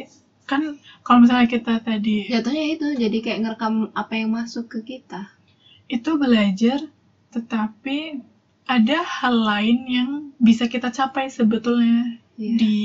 Kan 0.49 0.81
kalau 1.05 1.23
misalnya 1.23 1.45
kita 1.47 1.77
tadi 1.79 2.25
jatuhnya 2.27 2.65
itu 2.67 2.85
jadi 2.97 3.17
kayak 3.21 3.39
ngerekam 3.45 3.73
apa 3.93 4.13
yang 4.17 4.33
masuk 4.33 4.65
ke 4.67 4.79
kita 4.83 5.29
itu 5.87 6.09
belajar, 6.15 6.81
tetapi 7.29 8.23
ada 8.65 8.97
hal 9.03 9.35
lain 9.37 9.77
yang 9.85 10.09
bisa 10.37 10.65
kita 10.65 10.89
capai 10.89 11.27
sebetulnya 11.27 12.17
Iya. 12.35 12.55
di 12.57 12.77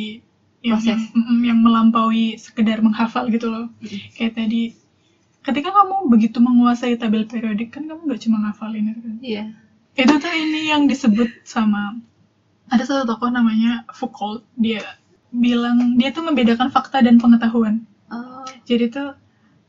yang, 0.60 0.76
Proses. 0.76 0.88
yang, 0.90 1.00
yang 1.46 1.58
melampaui 1.62 2.34
sekedar 2.36 2.82
menghafal 2.82 3.30
gitu 3.30 3.46
loh. 3.46 3.70
Mm. 3.78 3.98
Kayak 4.12 4.32
tadi, 4.34 4.62
ketika 5.46 5.70
kamu 5.70 6.10
begitu 6.10 6.42
menguasai 6.42 6.98
tabel 6.98 7.22
periodik 7.22 7.70
kan 7.70 7.86
kamu 7.86 8.10
nggak 8.10 8.20
cuma 8.26 8.36
ngafalin 8.42 8.90
itu 8.90 9.00
kan? 9.00 9.16
iya. 9.22 9.44
Itu 9.96 10.18
tuh 10.20 10.34
ini 10.34 10.68
yang 10.68 10.90
disebut 10.90 11.46
sama 11.46 11.96
ada 12.68 12.82
satu 12.82 13.06
tokoh 13.06 13.30
namanya 13.30 13.86
Foucault. 13.94 14.44
Dia 14.58 14.82
bilang 15.30 15.96
dia 15.96 16.10
tuh 16.10 16.26
membedakan 16.26 16.68
fakta 16.68 17.00
dan 17.00 17.16
pengetahuan. 17.22 17.86
Oh. 18.10 18.44
Jadi 18.66 18.90
tuh 18.92 19.14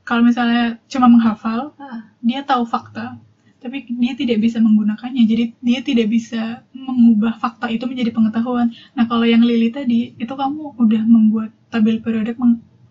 kalau 0.03 0.25
misalnya 0.25 0.81
cuma 0.89 1.07
menghafal 1.07 1.77
ah, 1.77 2.09
dia 2.19 2.41
tahu 2.43 2.65
fakta 2.65 3.21
tapi 3.57 3.85
dia 3.87 4.13
tidak 4.17 4.41
bisa 4.41 4.57
menggunakannya. 4.59 5.23
Jadi 5.29 5.43
dia 5.61 5.79
tidak 5.85 6.07
bisa 6.09 6.65
mengubah 6.73 7.37
fakta 7.37 7.69
itu 7.69 7.85
menjadi 7.85 8.11
pengetahuan. 8.11 8.73
Nah 8.97 9.05
kalau 9.05 9.23
yang 9.29 9.45
Lili 9.45 9.69
tadi 9.69 10.17
itu 10.17 10.33
kamu 10.33 10.75
udah 10.75 11.03
membuat 11.05 11.53
tabel 11.69 12.01
periodik 12.01 12.35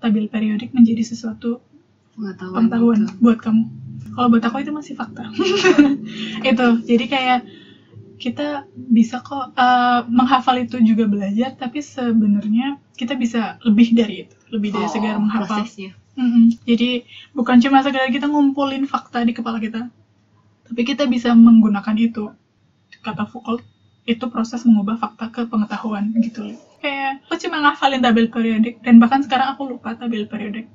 tabel 0.01 0.31
periodik 0.31 0.71
menjadi 0.71 1.03
sesuatu 1.03 1.66
pengetahuan 2.17 2.57
pengetahuan 2.57 3.01
gitu. 3.05 3.15
buat 3.21 3.39
kamu. 3.41 3.63
Kalau 4.17 4.29
buat 4.33 4.45
aku 4.49 4.57
itu 4.65 4.73
masih 4.73 4.95
fakta. 4.97 5.29
itu, 6.51 6.67
jadi 6.89 7.05
kayak 7.07 7.39
kita 8.17 8.65
bisa 8.75 9.21
kok 9.21 9.53
eh, 9.55 10.01
menghafal 10.09 10.57
itu 10.57 10.81
juga 10.81 11.05
belajar, 11.05 11.53
tapi 11.53 11.85
sebenarnya 11.85 12.81
kita 12.97 13.13
bisa 13.13 13.61
lebih 13.69 13.93
dari 13.93 14.25
itu, 14.25 14.37
lebih 14.49 14.73
dari 14.73 14.89
Oh, 14.89 14.93
sekedar 14.93 15.17
menghafal. 15.21 15.61
prosesnya 15.61 15.93
Mm-mm. 16.17 16.49
Jadi 16.65 17.05
bukan 17.37 17.61
cuma 17.61 17.85
sekedar 17.85 18.09
kita 18.09 18.25
ngumpulin 18.25 18.89
fakta 18.89 19.21
di 19.21 19.37
kepala 19.37 19.61
kita, 19.61 19.93
tapi 20.65 20.83
kita 20.89 21.05
bisa 21.05 21.37
menggunakan 21.37 21.93
itu. 22.01 22.33
Kata 23.05 23.29
Foucault, 23.29 23.61
itu 24.09 24.25
proses 24.33 24.65
mengubah 24.65 24.97
fakta 24.97 25.29
ke 25.29 25.45
pengetahuan 25.45 26.09
gitu. 26.25 26.57
Kayak 26.81 27.21
aku 27.29 27.37
cuma 27.45 27.61
ngafalin 27.69 28.01
tabel 28.01 28.33
periodik 28.33 28.81
dan 28.81 28.97
bahkan 28.97 29.21
sekarang 29.21 29.53
aku 29.55 29.69
lupa 29.69 29.93
tabel 29.93 30.25
periodik. 30.25 30.67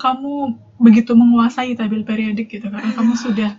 Kamu 0.00 0.56
begitu 0.80 1.12
menguasai 1.12 1.76
tabel 1.76 2.00
periodik 2.08 2.48
gitu 2.48 2.72
karena 2.72 2.88
kamu 2.96 3.12
sudah 3.20 3.52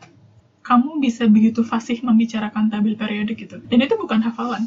kamu 0.66 0.98
bisa 0.98 1.30
begitu 1.30 1.62
fasih 1.62 2.02
membicarakan 2.02 2.74
tabel 2.74 2.98
periodik 2.98 3.46
gitu. 3.46 3.62
Dan 3.70 3.86
itu 3.86 3.94
bukan 3.94 4.26
hafalan. 4.26 4.66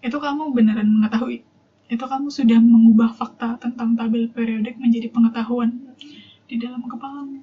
Itu 0.00 0.16
kamu 0.16 0.56
beneran 0.56 0.88
mengetahui 0.88 1.44
itu 1.88 2.04
kamu 2.04 2.28
sudah 2.28 2.60
mengubah 2.60 3.16
fakta 3.16 3.56
tentang 3.56 3.96
tabel 3.96 4.28
periodik 4.28 4.76
menjadi 4.76 5.08
pengetahuan 5.08 5.72
di 6.44 6.60
dalam 6.60 6.84
kepalamu. 6.84 7.40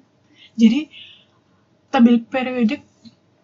Jadi 0.54 0.86
tabel 1.90 2.22
periodik 2.22 2.86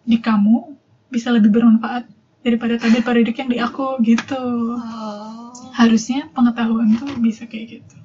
di 0.07 0.17
kamu 0.19 0.71
bisa 1.11 1.27
lebih 1.35 1.51
bermanfaat 1.51 2.07
daripada 2.39 2.79
tabel 2.79 3.03
periodik 3.03 3.35
yang 3.35 3.51
di 3.51 3.59
aku 3.59 3.99
gitu. 3.99 4.79
oh 4.79 5.51
Harusnya 5.75 6.31
pengetahuan 6.31 6.95
tuh 6.95 7.11
bisa 7.19 7.51
kayak 7.51 7.79
gitu. 7.79 7.97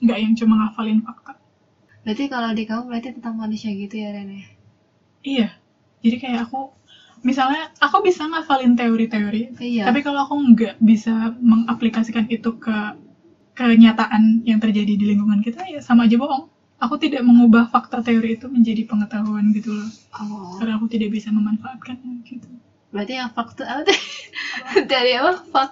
Nggak 0.00 0.18
yang 0.18 0.32
cuma 0.36 0.54
ngafalin 0.64 1.00
fakta. 1.00 1.32
berarti 2.00 2.32
kalau 2.32 2.50
di 2.56 2.64
kamu 2.64 2.88
berarti 2.88 3.08
tentang 3.12 3.36
manusia 3.36 3.68
gitu 3.70 3.92
ya 3.94 4.08
Rene 4.10 4.40
Iya. 5.20 5.52
Jadi 6.00 6.16
kayak 6.16 6.48
aku 6.48 6.72
misalnya 7.20 7.68
aku 7.76 8.00
bisa 8.00 8.24
ngafalin 8.24 8.72
teori-teori, 8.72 9.52
iya 9.60 9.84
Tapi 9.84 10.00
kalau 10.00 10.24
aku 10.24 10.32
nggak 10.40 10.80
bisa 10.80 11.36
mengaplikasikan 11.36 12.24
itu 12.32 12.56
ke 12.56 12.96
kenyataan 13.52 14.40
yang 14.48 14.56
terjadi 14.56 14.96
di 14.96 15.04
lingkungan 15.04 15.44
kita, 15.44 15.68
ya 15.68 15.84
sama 15.84 16.08
aja 16.08 16.16
bohong. 16.16 16.48
Aku 16.80 16.96
tidak 16.96 17.20
mengubah 17.20 17.68
fakta 17.68 18.00
teori 18.00 18.40
itu 18.40 18.48
menjadi 18.48 18.88
pengetahuan 18.88 19.52
gitu 19.52 19.76
loh. 19.76 19.84
oh 20.16 20.56
Karena 20.56 20.80
aku 20.80 20.88
tidak 20.88 21.12
bisa 21.12 21.28
memanfaatkannya 21.28 22.24
gitu. 22.24 22.48
berarti 22.90 23.20
yang 23.20 23.30
fakta 23.30 23.62
apa 23.62 23.92
dari 24.90 25.14
apa 25.14 25.32
fak 25.46 25.70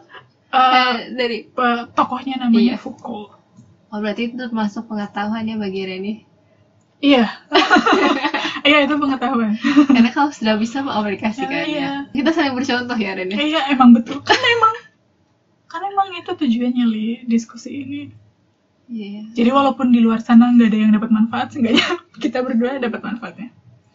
Eh, 0.48 0.56
eh, 0.56 0.96
dari 1.12 1.44
tokohnya 1.92 2.40
namanya 2.40 2.76
Iya. 2.76 2.80
Foucault. 2.80 3.38
Oh 3.88 3.98
berarti 3.98 4.29
itu 4.29 4.37
termasuk 4.37 4.85
pengetahuan 4.87 5.44
ya 5.44 5.57
bagi 5.57 5.83
Rene 5.85 6.14
Iya. 6.98 7.31
Iya 8.68 8.85
itu 8.85 8.94
pengetahuan. 8.98 9.55
karena 9.94 10.11
kamu 10.11 10.29
sudah 10.35 10.55
bisa 10.59 10.83
mengaplikasikannya 10.83 11.64
Iya. 11.70 11.90
kita 12.11 12.31
saling 12.35 12.53
bercontoh 12.53 12.98
ya 12.98 13.14
Rene 13.14 13.33
Iya 13.33 13.70
emang 13.70 13.94
betul. 13.94 14.18
Kan 14.20 14.37
emang 14.37 14.74
kan 15.68 15.81
emang 15.85 16.09
itu 16.16 16.31
tujuannya 16.33 16.85
li 16.85 17.09
diskusi 17.24 17.70
ini. 17.85 18.03
iya 18.88 19.24
Jadi 19.37 19.51
walaupun 19.53 19.92
di 19.92 20.01
luar 20.01 20.18
sana 20.18 20.48
nggak 20.48 20.68
ada 20.72 20.79
yang 20.81 20.92
dapat 20.92 21.11
manfaat, 21.12 21.53
seenggaknya 21.53 21.87
kita 22.24 22.40
berdua 22.40 22.81
dapat 22.81 23.01
manfaatnya. 23.01 23.48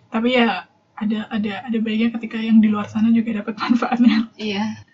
Tapi 0.07 0.37
ya 0.37 0.69
ada 0.93 1.19
ada 1.27 1.53
ada 1.65 1.77
baiknya 1.81 2.13
ketika 2.13 2.37
yang 2.37 2.61
di 2.61 2.69
luar 2.69 2.85
sana 2.87 3.09
juga 3.09 3.41
dapat 3.41 3.57
manfaatnya. 3.57 4.29
iya 4.37 4.85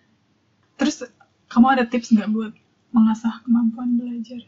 Terus 0.79 1.03
kamu 1.51 1.67
ada 1.77 1.83
tips 1.83 2.15
nggak 2.15 2.31
buat 2.31 2.53
mengasah 2.89 3.43
kemampuan 3.43 3.99
belajar? 3.99 4.39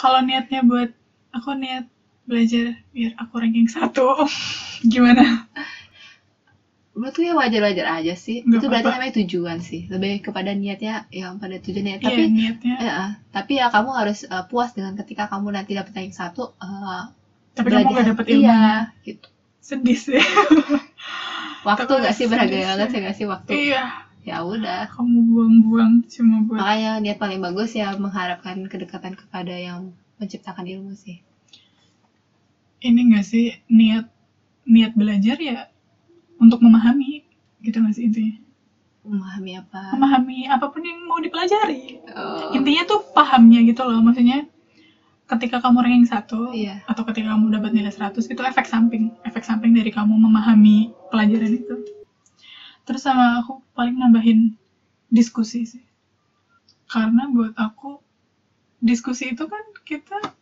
Kalau 0.00 0.20
niatnya 0.26 0.60
buat 0.70 0.90
aku 1.36 1.50
niat 1.62 1.84
belajar 2.28 2.64
biar 2.94 3.12
aku 3.22 3.34
ranking 3.42 3.68
satu, 3.68 4.06
gimana? 4.92 5.48
menurutku 6.98 7.22
ya 7.22 7.34
wajar-wajar 7.38 7.86
aja 7.96 8.14
sih 8.24 8.42
Nggak 8.42 8.58
itu 8.58 8.66
berarti 8.66 8.88
apa-apa. 8.90 8.96
namanya 8.98 9.14
tujuan 9.22 9.58
sih 9.68 9.80
lebih 9.92 10.12
kepada 10.26 10.50
niatnya 10.60 10.94
yang 11.14 11.32
pada 11.42 11.56
tujuannya 11.64 11.94
Iya 12.02 12.06
tapi 12.06 12.22
niatnya. 12.26 12.74
eh, 12.82 12.90
eh, 13.02 13.10
tapi 13.30 13.52
ya 13.62 13.66
kamu 13.74 13.90
harus 14.00 14.18
eh, 14.26 14.44
puas 14.50 14.70
dengan 14.76 14.92
ketika 15.00 15.24
kamu 15.30 15.46
nanti 15.56 15.72
dapat 15.78 15.92
ranking 15.94 16.16
satu 16.20 16.42
eh, 16.58 17.02
Tapi 17.54 17.68
kamu 17.70 17.86
nggak 17.94 18.06
dapat 18.14 18.24
ilmu. 18.34 18.42
iya 18.42 18.60
gitu 19.06 19.28
Sedih 19.62 19.98
sih. 19.98 20.18
waktu 21.66 21.82
Tapi 21.86 22.00
nggak 22.02 22.14
sih 22.18 22.26
berharga 22.30 22.56
banget 22.70 22.86
sih. 22.88 22.92
sih 22.92 22.98
nggak 23.02 23.16
sih 23.18 23.26
waktu 23.32 23.50
iya. 23.70 23.82
Ya 24.28 24.44
udah 24.44 24.86
Kamu 24.88 25.18
buang-buang 25.26 26.04
cuma 26.06 26.44
buat. 26.44 26.60
makanya 26.60 26.92
niat 27.00 27.16
paling 27.16 27.40
bagus 27.40 27.72
ya 27.72 27.96
mengharapkan 27.96 28.60
kedekatan 28.64 29.16
kepada 29.16 29.52
yang 29.52 29.90
menciptakan 30.16 30.68
ilmu 30.68 30.92
sih 30.94 31.24
Ini 32.78 33.00
nggak 33.10 33.24
sih 33.24 33.46
niat 33.68 34.06
niat 34.62 34.92
belajar 34.94 35.34
ya 35.34 35.66
untuk 36.36 36.60
memahami 36.60 37.24
gitu 37.60 37.76
nggak 37.76 37.94
sih 37.94 38.04
intinya? 38.04 38.36
memahami 39.02 39.56
apa 39.56 39.96
memahami 39.96 40.38
apa 40.46 40.68
pun 40.68 40.84
yang 40.84 41.00
mau 41.02 41.16
dipelajari. 41.16 41.96
Oh, 42.12 42.52
Intinya 42.52 42.84
tuh 42.84 43.00
pahamnya 43.08 43.64
gitu 43.64 43.80
loh, 43.80 44.04
maksudnya 44.04 44.44
ketika 45.24 45.58
kamu 45.58 45.80
ranking 45.80 46.04
satu 46.04 46.52
Iya. 46.52 46.84
atau 46.84 47.02
ketika 47.02 47.32
kamu 47.32 47.48
dapat 47.50 47.72
nilai 47.72 47.88
100 47.88 48.28
itu 48.28 48.36
efek 48.38 48.64
samping, 48.64 49.08
efek 49.24 49.42
samping 49.42 49.72
dari 49.72 49.88
kamu 49.88 50.12
memahami 50.12 50.92
pelajaran 51.08 51.56
itu. 51.56 51.74
Terus 52.88 53.04
sama 53.04 53.44
aku 53.44 53.60
paling 53.76 54.00
nambahin 54.00 54.56
diskusi 55.12 55.68
sih. 55.68 55.84
Karena 56.88 57.28
buat 57.28 57.52
aku 57.52 58.00
diskusi 58.80 59.36
itu 59.36 59.44
kan 59.44 59.60
kita 59.84 60.32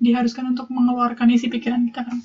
diharuskan 0.00 0.56
untuk 0.56 0.72
mengeluarkan 0.72 1.28
isi 1.28 1.52
pikiran 1.52 1.84
kita 1.92 2.08
kan. 2.08 2.24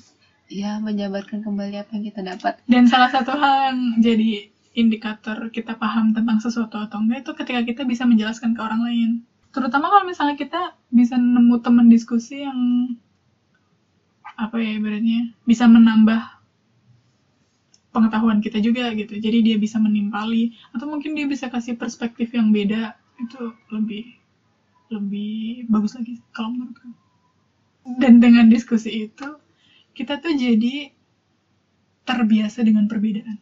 ya 0.50 0.82
menjabarkan 0.82 1.46
kembali 1.46 1.78
apa 1.78 1.94
yang 1.94 2.10
kita 2.10 2.26
dapat 2.26 2.58
Dan 2.66 2.90
salah 2.90 3.06
satu 3.06 3.38
hal 3.38 3.70
yang 3.70 4.02
jadi 4.02 4.50
indikator 4.74 5.46
kita 5.54 5.78
paham 5.78 6.10
tentang 6.10 6.42
sesuatu 6.42 6.74
atau 6.74 6.98
enggak 6.98 7.22
itu 7.22 7.32
ketika 7.38 7.60
kita 7.62 7.82
bisa 7.86 8.02
menjelaskan 8.02 8.58
ke 8.58 8.60
orang 8.64 8.82
lain. 8.82 9.10
Terutama 9.54 9.86
kalau 9.86 10.10
misalnya 10.10 10.34
kita 10.34 10.74
bisa 10.90 11.14
nemu 11.14 11.54
teman 11.62 11.86
diskusi 11.86 12.42
yang 12.42 12.58
apa 14.34 14.58
ya 14.58 14.74
ibaratnya 14.74 15.36
bisa 15.46 15.70
menambah 15.70 16.39
pengetahuan 17.90 18.38
kita 18.38 18.62
juga 18.62 18.90
gitu. 18.94 19.18
Jadi 19.18 19.38
dia 19.42 19.56
bisa 19.58 19.76
menimpali 19.82 20.54
atau 20.74 20.86
mungkin 20.86 21.14
dia 21.18 21.26
bisa 21.26 21.50
kasih 21.50 21.74
perspektif 21.74 22.30
yang 22.34 22.50
beda 22.54 22.94
itu 23.20 23.52
lebih 23.70 24.16
lebih 24.90 25.68
bagus 25.70 25.94
lagi 25.94 26.18
kalau 26.34 26.50
menurutku 26.50 26.88
dan 28.00 28.18
dengan 28.18 28.50
diskusi 28.50 29.06
itu 29.06 29.28
kita 29.94 30.18
tuh 30.18 30.34
jadi 30.34 30.90
terbiasa 32.08 32.64
dengan 32.66 32.90
perbedaan. 32.90 33.38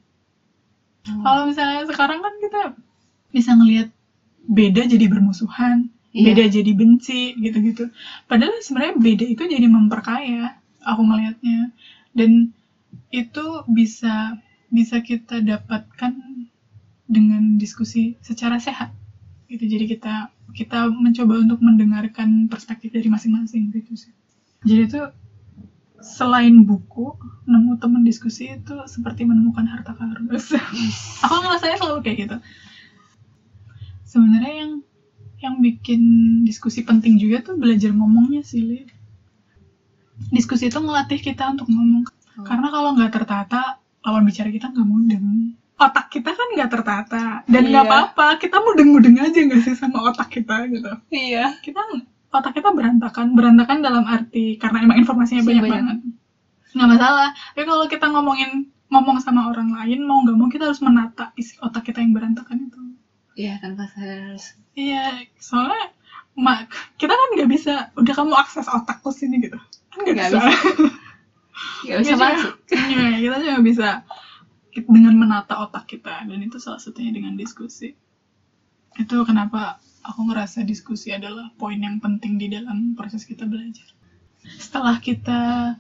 Hmm. 1.09 1.25
kalau 1.25 1.49
misalnya 1.49 1.89
sekarang 1.89 2.21
kan 2.21 2.35
kita 2.43 2.61
bisa 3.33 3.57
ngelihat 3.57 3.89
beda 4.45 4.85
jadi 4.85 5.07
bermusuhan 5.09 5.89
Iya. 6.09 6.25
beda 6.33 6.45
jadi 6.49 6.71
benci 6.73 7.37
gitu-gitu. 7.37 7.93
Padahal 8.25 8.57
sebenarnya 8.65 8.97
beda 8.97 9.25
itu 9.29 9.43
jadi 9.45 9.67
memperkaya 9.69 10.57
aku 10.81 11.05
ngelihatnya. 11.05 11.69
Dan 12.17 12.57
itu 13.09 13.65
bisa 13.73 14.37
bisa 14.69 15.01
kita 15.01 15.41
dapatkan 15.41 16.13
dengan 17.09 17.57
diskusi 17.57 18.21
secara 18.21 18.61
sehat. 18.61 18.93
Gitu 19.49 19.65
jadi 19.65 19.85
kita 19.89 20.15
kita 20.53 20.93
mencoba 20.93 21.41
untuk 21.41 21.61
mendengarkan 21.65 22.53
perspektif 22.53 22.93
dari 22.93 23.09
masing-masing 23.09 23.73
gitu 23.73 23.97
sih. 23.97 24.13
Jadi 24.65 24.81
itu 24.85 25.01
selain 25.99 26.63
buku 26.63 27.17
nemu 27.49 27.81
teman 27.83 28.07
diskusi 28.07 28.55
itu 28.55 28.77
seperti 28.87 29.25
menemukan 29.25 29.67
harta 29.67 29.97
karun. 29.97 30.29
Aku 31.25 31.35
ngerasanya 31.43 31.77
selalu 31.81 32.01
kayak 32.05 32.19
gitu. 32.29 32.37
Sebenarnya 34.05 34.55
yang 34.65 34.73
yang 35.39 35.55
bikin 35.63 36.03
diskusi 36.43 36.83
penting 36.83 37.17
juga 37.17 37.47
tuh 37.47 37.55
belajar 37.55 37.95
ngomongnya 37.95 38.43
sih 38.43 38.63
Li. 38.63 38.81
diskusi 40.35 40.67
itu 40.67 40.83
ngelatih 40.83 41.23
kita 41.23 41.47
untuk 41.55 41.71
ngomong 41.71 42.03
Oh. 42.39 42.47
karena 42.47 42.71
kalau 42.71 42.95
nggak 42.95 43.11
tertata 43.11 43.83
lawan 44.07 44.23
bicara 44.23 44.47
kita 44.49 44.71
nggak 44.71 44.87
mudeng 44.87 45.27
otak 45.79 46.11
kita 46.11 46.35
kan 46.35 46.49
nggak 46.59 46.71
tertata. 46.71 47.25
Dan 47.47 47.71
nggak 47.71 47.83
Iya. 47.83 47.91
apa-apa 47.91 48.27
kita 48.39 48.59
mudeng-mudeng 48.59 49.15
aja 49.19 49.39
nggak 49.39 49.63
sih 49.63 49.75
sama 49.75 50.11
otak 50.11 50.27
kita 50.29 50.67
gitu. 50.67 50.91
Iya. 51.09 51.55
kita 51.63 51.79
otak 52.31 52.51
kita 52.53 52.75
berantakan. 52.75 53.39
Berantakan 53.39 53.79
dalam 53.79 54.03
arti 54.03 54.59
karena 54.59 54.83
emang 54.83 54.99
informasinya 54.99 55.47
banyak, 55.47 55.63
banyak. 55.63 55.75
banget. 55.79 55.99
Nggak 56.75 56.89
masalah. 56.95 57.29
Tapi 57.55 57.63
kalau 57.63 57.87
kita 57.87 58.07
ngomongin 58.11 58.51
ngomong 58.91 59.23
sama 59.23 59.47
orang 59.47 59.71
lain 59.71 60.03
mau 60.03 60.19
nggak 60.23 60.35
mau 60.35 60.51
kita 60.51 60.67
harus 60.67 60.83
menata 60.83 61.31
isi 61.35 61.55
otak 61.63 61.87
kita 61.87 62.03
yang 62.03 62.11
berantakan 62.11 62.59
itu. 62.59 62.81
Iya, 63.39 63.63
tanpa 63.63 63.87
harus. 63.95 64.59
iya 64.75 65.27
soalnya 65.39 65.95
mak 66.35 66.71
kita 66.99 67.11
kan 67.11 67.29
nggak 67.35 67.51
bisa 67.51 67.91
udah 67.95 68.15
kamu 68.15 68.35
akses 68.35 68.67
otakku 68.67 69.11
sini 69.11 69.43
gitu. 69.43 69.59
Kan 69.95 70.03
nggak 70.03 70.15
Nggak 70.15 70.31
bisa, 70.31 70.43
Bisa 71.85 72.15
masuk. 72.17 72.55
Iya, 72.89 73.21
kita 73.21 73.37
cuma 73.45 73.61
bisa 73.63 73.89
dengan 74.79 75.15
menata 75.19 75.59
otak 75.59 75.91
kita 75.91 76.23
dan 76.25 76.39
itu 76.39 76.57
salah 76.63 76.79
satunya 76.79 77.11
dengan 77.11 77.35
diskusi 77.35 77.99
itu 78.95 79.17
kenapa 79.27 79.83
aku 80.07 80.31
ngerasa 80.31 80.63
diskusi 80.63 81.11
adalah 81.11 81.51
poin 81.59 81.79
yang 81.79 81.99
penting 81.99 82.39
di 82.39 82.47
dalam 82.47 82.95
proses 82.95 83.27
kita 83.27 83.43
belajar 83.43 83.85
setelah 84.55 85.03
kita 85.03 85.75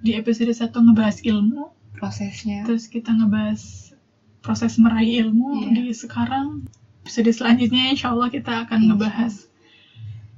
di 0.00 0.14
episode 0.14 0.54
1 0.54 0.70
ngebahas 0.70 1.18
ilmu 1.26 1.74
Prosesnya. 1.98 2.62
terus 2.62 2.86
kita 2.86 3.10
ngebahas 3.10 3.90
proses 4.38 4.78
meraih 4.78 5.26
ilmu 5.26 5.66
Iya. 5.66 5.90
di 5.90 5.90
sekarang 5.90 6.70
episode 7.02 7.32
selanjutnya 7.34 7.90
insya 7.90 8.14
Allah 8.14 8.30
kita 8.30 8.68
akan 8.68 8.94
ngebahas 8.94 9.50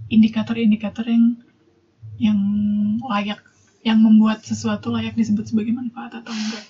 indikator-indikator 0.08 1.04
yang 1.04 1.36
yang 2.16 2.40
layak 3.04 3.44
yang 3.80 3.98
membuat 3.98 4.42
sesuatu 4.42 4.90
layak 4.90 5.14
disebut 5.14 5.46
sebagai 5.46 5.72
manfaat 5.72 6.14
atau 6.14 6.30
enggak 6.30 6.64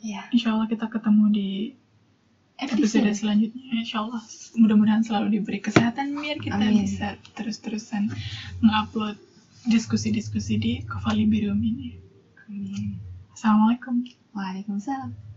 Iya. 0.00 0.32
insya 0.32 0.52
Allah 0.52 0.64
kita 0.64 0.88
ketemu 0.88 1.24
di 1.28 1.48
episode 2.56 3.04
Episode. 3.04 3.16
selanjutnya 3.16 3.62
insya 3.74 4.00
Allah 4.00 4.20
mudah-mudahan 4.54 5.00
selalu 5.00 5.36
diberi 5.36 5.60
kesehatan 5.60 6.12
biar 6.14 6.36
kita 6.36 6.56
Amin. 6.56 6.84
bisa 6.84 7.16
terus-terusan 7.32 8.08
mengupload 8.58 9.16
diskusi-diskusi 9.64 10.56
di 10.56 10.72
Kavali 10.82 11.24
Birum 11.24 11.60
ini 11.60 12.00
Amin. 12.48 12.96
Assalamualaikum 13.30 14.04
Waalaikumsalam. 14.32 15.29